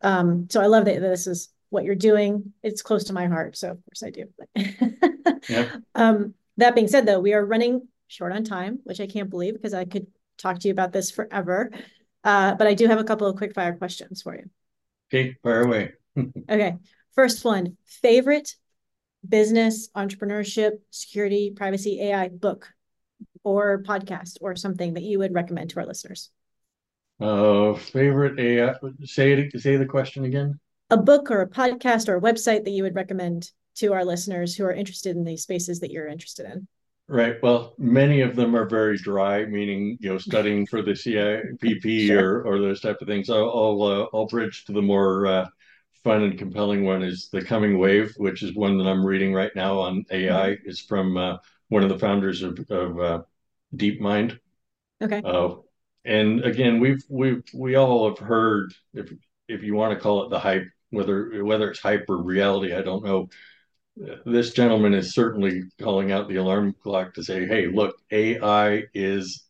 Um, 0.00 0.48
so 0.50 0.60
I 0.60 0.66
love 0.66 0.84
that 0.86 1.00
this 1.00 1.26
is 1.26 1.50
what 1.70 1.84
you're 1.84 1.94
doing. 1.94 2.52
It's 2.62 2.82
close 2.82 3.04
to 3.04 3.12
my 3.12 3.26
heart, 3.26 3.56
so 3.56 3.72
of 3.72 3.78
course 3.84 4.02
I 4.02 4.10
do. 4.10 4.26
yep. 5.48 5.70
um, 5.94 6.34
that 6.56 6.74
being 6.74 6.88
said, 6.88 7.06
though, 7.06 7.20
we 7.20 7.32
are 7.32 7.44
running 7.44 7.88
short 8.06 8.32
on 8.32 8.44
time, 8.44 8.80
which 8.84 9.00
I 9.00 9.06
can't 9.06 9.30
believe 9.30 9.54
because 9.54 9.74
I 9.74 9.84
could 9.84 10.06
talk 10.38 10.58
to 10.60 10.68
you 10.68 10.72
about 10.72 10.92
this 10.92 11.10
forever. 11.10 11.70
Uh, 12.24 12.54
but 12.54 12.66
I 12.66 12.74
do 12.74 12.86
have 12.88 12.98
a 12.98 13.04
couple 13.04 13.26
of 13.26 13.36
quick 13.36 13.54
fire 13.54 13.76
questions 13.76 14.22
for 14.22 14.34
you. 14.34 14.50
Okay, 15.12 15.36
fire 15.42 15.62
away. 15.62 15.92
okay. 16.50 16.76
First 17.14 17.44
one 17.44 17.76
favorite 17.84 18.56
business, 19.26 19.88
entrepreneurship, 19.96 20.72
security, 20.90 21.52
privacy, 21.54 22.00
AI 22.00 22.28
book 22.28 22.72
or 23.42 23.82
podcast 23.82 24.38
or 24.40 24.56
something 24.56 24.94
that 24.94 25.02
you 25.02 25.18
would 25.18 25.34
recommend 25.34 25.70
to 25.70 25.80
our 25.80 25.86
listeners? 25.86 26.30
Uh, 27.20 27.74
favorite 27.74 28.38
AI, 28.40 28.74
say 29.04 29.32
it, 29.32 29.60
say 29.60 29.76
the 29.76 29.86
question 29.86 30.24
again. 30.24 30.58
A 30.90 30.96
book 30.96 31.30
or 31.30 31.42
a 31.42 31.48
podcast 31.48 32.08
or 32.08 32.16
a 32.16 32.20
website 32.20 32.64
that 32.64 32.70
you 32.70 32.82
would 32.82 32.94
recommend 32.94 33.50
to 33.76 33.92
our 33.92 34.04
listeners 34.04 34.54
who 34.54 34.64
are 34.64 34.72
interested 34.72 35.16
in 35.16 35.24
these 35.24 35.42
spaces 35.42 35.80
that 35.80 35.90
you're 35.90 36.08
interested 36.08 36.46
in. 36.46 36.66
Right. 37.06 37.36
Well, 37.42 37.74
many 37.76 38.22
of 38.22 38.34
them 38.34 38.56
are 38.56 38.64
very 38.64 38.96
dry, 38.96 39.44
meaning 39.44 39.98
you 40.00 40.10
know 40.10 40.18
studying 40.18 40.66
for 40.66 40.80
the 40.80 40.92
CIPP 40.92 42.06
sure. 42.06 42.38
or 42.38 42.54
or 42.54 42.58
those 42.58 42.80
type 42.80 42.96
of 43.02 43.08
things. 43.08 43.28
I'll 43.28 43.50
I'll, 43.50 43.82
uh, 43.82 44.06
I'll 44.14 44.26
bridge 44.26 44.64
to 44.66 44.72
the 44.72 44.80
more 44.80 45.26
uh, 45.26 45.48
fun 46.02 46.22
and 46.22 46.38
compelling 46.38 46.84
one 46.84 47.02
is 47.02 47.28
the 47.30 47.44
Coming 47.44 47.78
Wave, 47.78 48.14
which 48.16 48.42
is 48.42 48.54
one 48.54 48.78
that 48.78 48.86
I'm 48.86 49.04
reading 49.04 49.34
right 49.34 49.52
now 49.54 49.80
on 49.80 50.06
AI. 50.10 50.50
Mm-hmm. 50.50 50.68
It's 50.68 50.80
from 50.80 51.18
uh, 51.18 51.36
one 51.68 51.82
of 51.82 51.90
the 51.90 51.98
founders 51.98 52.42
of 52.42 52.58
of 52.70 52.98
uh, 52.98 53.22
DeepMind. 53.76 54.38
Okay. 55.02 55.20
Uh, 55.22 55.56
and 56.06 56.42
again, 56.42 56.80
we've 56.80 57.04
we've 57.10 57.42
we 57.52 57.74
all 57.74 58.08
have 58.08 58.18
heard 58.18 58.72
if 58.94 59.12
if 59.46 59.62
you 59.62 59.74
want 59.74 59.92
to 59.92 60.00
call 60.00 60.24
it 60.24 60.30
the 60.30 60.40
hype, 60.40 60.68
whether 60.88 61.44
whether 61.44 61.70
it's 61.70 61.80
hype 61.80 62.06
or 62.08 62.16
reality, 62.16 62.72
I 62.72 62.80
don't 62.80 63.04
know 63.04 63.28
this 63.96 64.52
gentleman 64.52 64.94
is 64.94 65.14
certainly 65.14 65.62
calling 65.80 66.12
out 66.12 66.28
the 66.28 66.36
alarm 66.36 66.74
clock 66.82 67.14
to 67.14 67.22
say, 67.22 67.46
hey, 67.46 67.66
look, 67.66 67.96
AI 68.10 68.82
is 68.92 69.44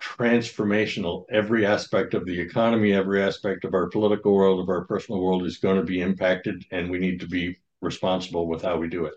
transformational. 0.00 1.24
Every 1.30 1.64
aspect 1.64 2.14
of 2.14 2.26
the 2.26 2.38
economy, 2.38 2.92
every 2.92 3.22
aspect 3.22 3.64
of 3.64 3.74
our 3.74 3.88
political 3.88 4.34
world, 4.34 4.60
of 4.60 4.68
our 4.68 4.84
personal 4.84 5.20
world 5.20 5.44
is 5.44 5.58
going 5.58 5.76
to 5.76 5.84
be 5.84 6.00
impacted, 6.00 6.64
and 6.70 6.90
we 6.90 6.98
need 6.98 7.20
to 7.20 7.26
be 7.26 7.56
responsible 7.80 8.46
with 8.46 8.62
how 8.62 8.76
we 8.76 8.88
do 8.88 9.06
it. 9.06 9.14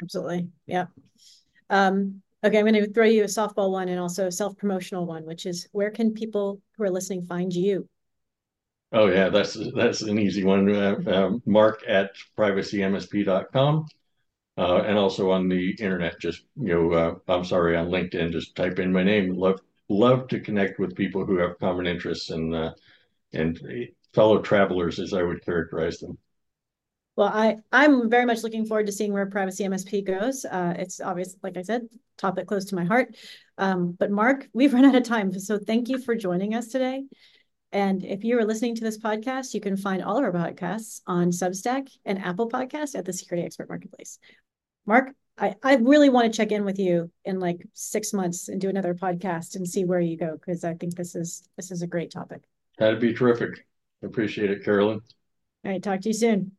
Absolutely. 0.00 0.48
Yeah. 0.66 0.86
Um, 1.70 2.22
okay, 2.44 2.58
I'm 2.58 2.64
going 2.64 2.74
to 2.74 2.92
throw 2.92 3.06
you 3.06 3.24
a 3.24 3.26
softball 3.26 3.70
one 3.70 3.88
and 3.88 4.00
also 4.00 4.26
a 4.26 4.32
self 4.32 4.56
promotional 4.56 5.06
one, 5.06 5.24
which 5.24 5.46
is 5.46 5.68
where 5.72 5.90
can 5.90 6.14
people 6.14 6.60
who 6.76 6.84
are 6.84 6.90
listening 6.90 7.24
find 7.24 7.52
you? 7.52 7.88
Oh 8.92 9.06
yeah, 9.06 9.28
that's 9.28 9.56
that's 9.74 10.02
an 10.02 10.18
easy 10.18 10.44
one. 10.44 10.74
Uh, 10.74 10.96
uh, 11.06 11.30
mark 11.44 11.82
at 11.86 12.12
privacymsp.com. 12.36 13.86
Uh, 14.56 14.82
and 14.86 14.98
also 14.98 15.30
on 15.30 15.48
the 15.48 15.70
internet, 15.78 16.18
just 16.18 16.42
you 16.56 16.74
know, 16.74 16.92
uh, 16.92 17.14
I'm 17.32 17.44
sorry, 17.44 17.76
on 17.76 17.90
LinkedIn, 17.90 18.32
just 18.32 18.56
type 18.56 18.80
in 18.80 18.92
my 18.92 19.04
name. 19.04 19.34
Love 19.34 19.60
love 19.88 20.26
to 20.28 20.40
connect 20.40 20.78
with 20.80 20.96
people 20.96 21.24
who 21.24 21.36
have 21.38 21.58
common 21.60 21.86
interests 21.86 22.30
and 22.30 22.54
uh, 22.54 22.72
and 23.32 23.60
fellow 24.14 24.40
travelers, 24.40 24.98
as 24.98 25.14
I 25.14 25.22
would 25.22 25.44
characterize 25.44 25.98
them. 25.98 26.18
Well, 27.14 27.28
I 27.28 27.58
I'm 27.72 28.10
very 28.10 28.24
much 28.24 28.42
looking 28.42 28.64
forward 28.64 28.86
to 28.86 28.92
seeing 28.92 29.12
where 29.12 29.26
Privacy 29.26 29.64
MSP 29.64 30.02
goes. 30.02 30.44
Uh, 30.44 30.74
it's 30.76 31.00
obvious, 31.00 31.36
like 31.42 31.56
I 31.56 31.62
said, 31.62 31.88
topic 32.16 32.46
close 32.46 32.64
to 32.66 32.74
my 32.74 32.84
heart. 32.84 33.16
Um, 33.58 33.92
but 33.92 34.10
Mark, 34.10 34.48
we've 34.52 34.72
run 34.72 34.84
out 34.84 34.94
of 34.94 35.02
time, 35.04 35.36
so 35.38 35.58
thank 35.58 35.88
you 35.88 35.98
for 36.00 36.14
joining 36.14 36.54
us 36.54 36.68
today. 36.68 37.04
And 37.72 38.04
if 38.04 38.24
you 38.24 38.38
are 38.38 38.44
listening 38.44 38.74
to 38.76 38.84
this 38.84 38.98
podcast, 38.98 39.52
you 39.52 39.60
can 39.60 39.76
find 39.76 40.02
all 40.02 40.16
of 40.16 40.24
our 40.24 40.32
podcasts 40.32 41.02
on 41.06 41.30
Substack 41.30 41.90
and 42.04 42.18
Apple 42.18 42.48
Podcasts 42.48 42.96
at 42.96 43.04
the 43.04 43.12
Security 43.12 43.44
Expert 43.44 43.68
Marketplace. 43.68 44.18
Mark, 44.86 45.12
I, 45.36 45.54
I 45.62 45.76
really 45.76 46.08
want 46.08 46.32
to 46.32 46.36
check 46.36 46.50
in 46.50 46.64
with 46.64 46.78
you 46.78 47.10
in 47.24 47.40
like 47.40 47.64
six 47.74 48.12
months 48.12 48.48
and 48.48 48.60
do 48.60 48.68
another 48.68 48.94
podcast 48.94 49.54
and 49.54 49.68
see 49.68 49.84
where 49.84 50.00
you 50.00 50.16
go 50.16 50.32
because 50.32 50.64
I 50.64 50.74
think 50.74 50.96
this 50.96 51.14
is 51.14 51.48
this 51.56 51.70
is 51.70 51.82
a 51.82 51.86
great 51.86 52.10
topic. 52.10 52.42
That'd 52.78 53.00
be 53.00 53.12
terrific. 53.12 53.50
Appreciate 54.02 54.50
it, 54.50 54.64
Carolyn. 54.64 55.00
All 55.64 55.70
right, 55.70 55.82
talk 55.82 56.00
to 56.00 56.08
you 56.08 56.14
soon. 56.14 56.57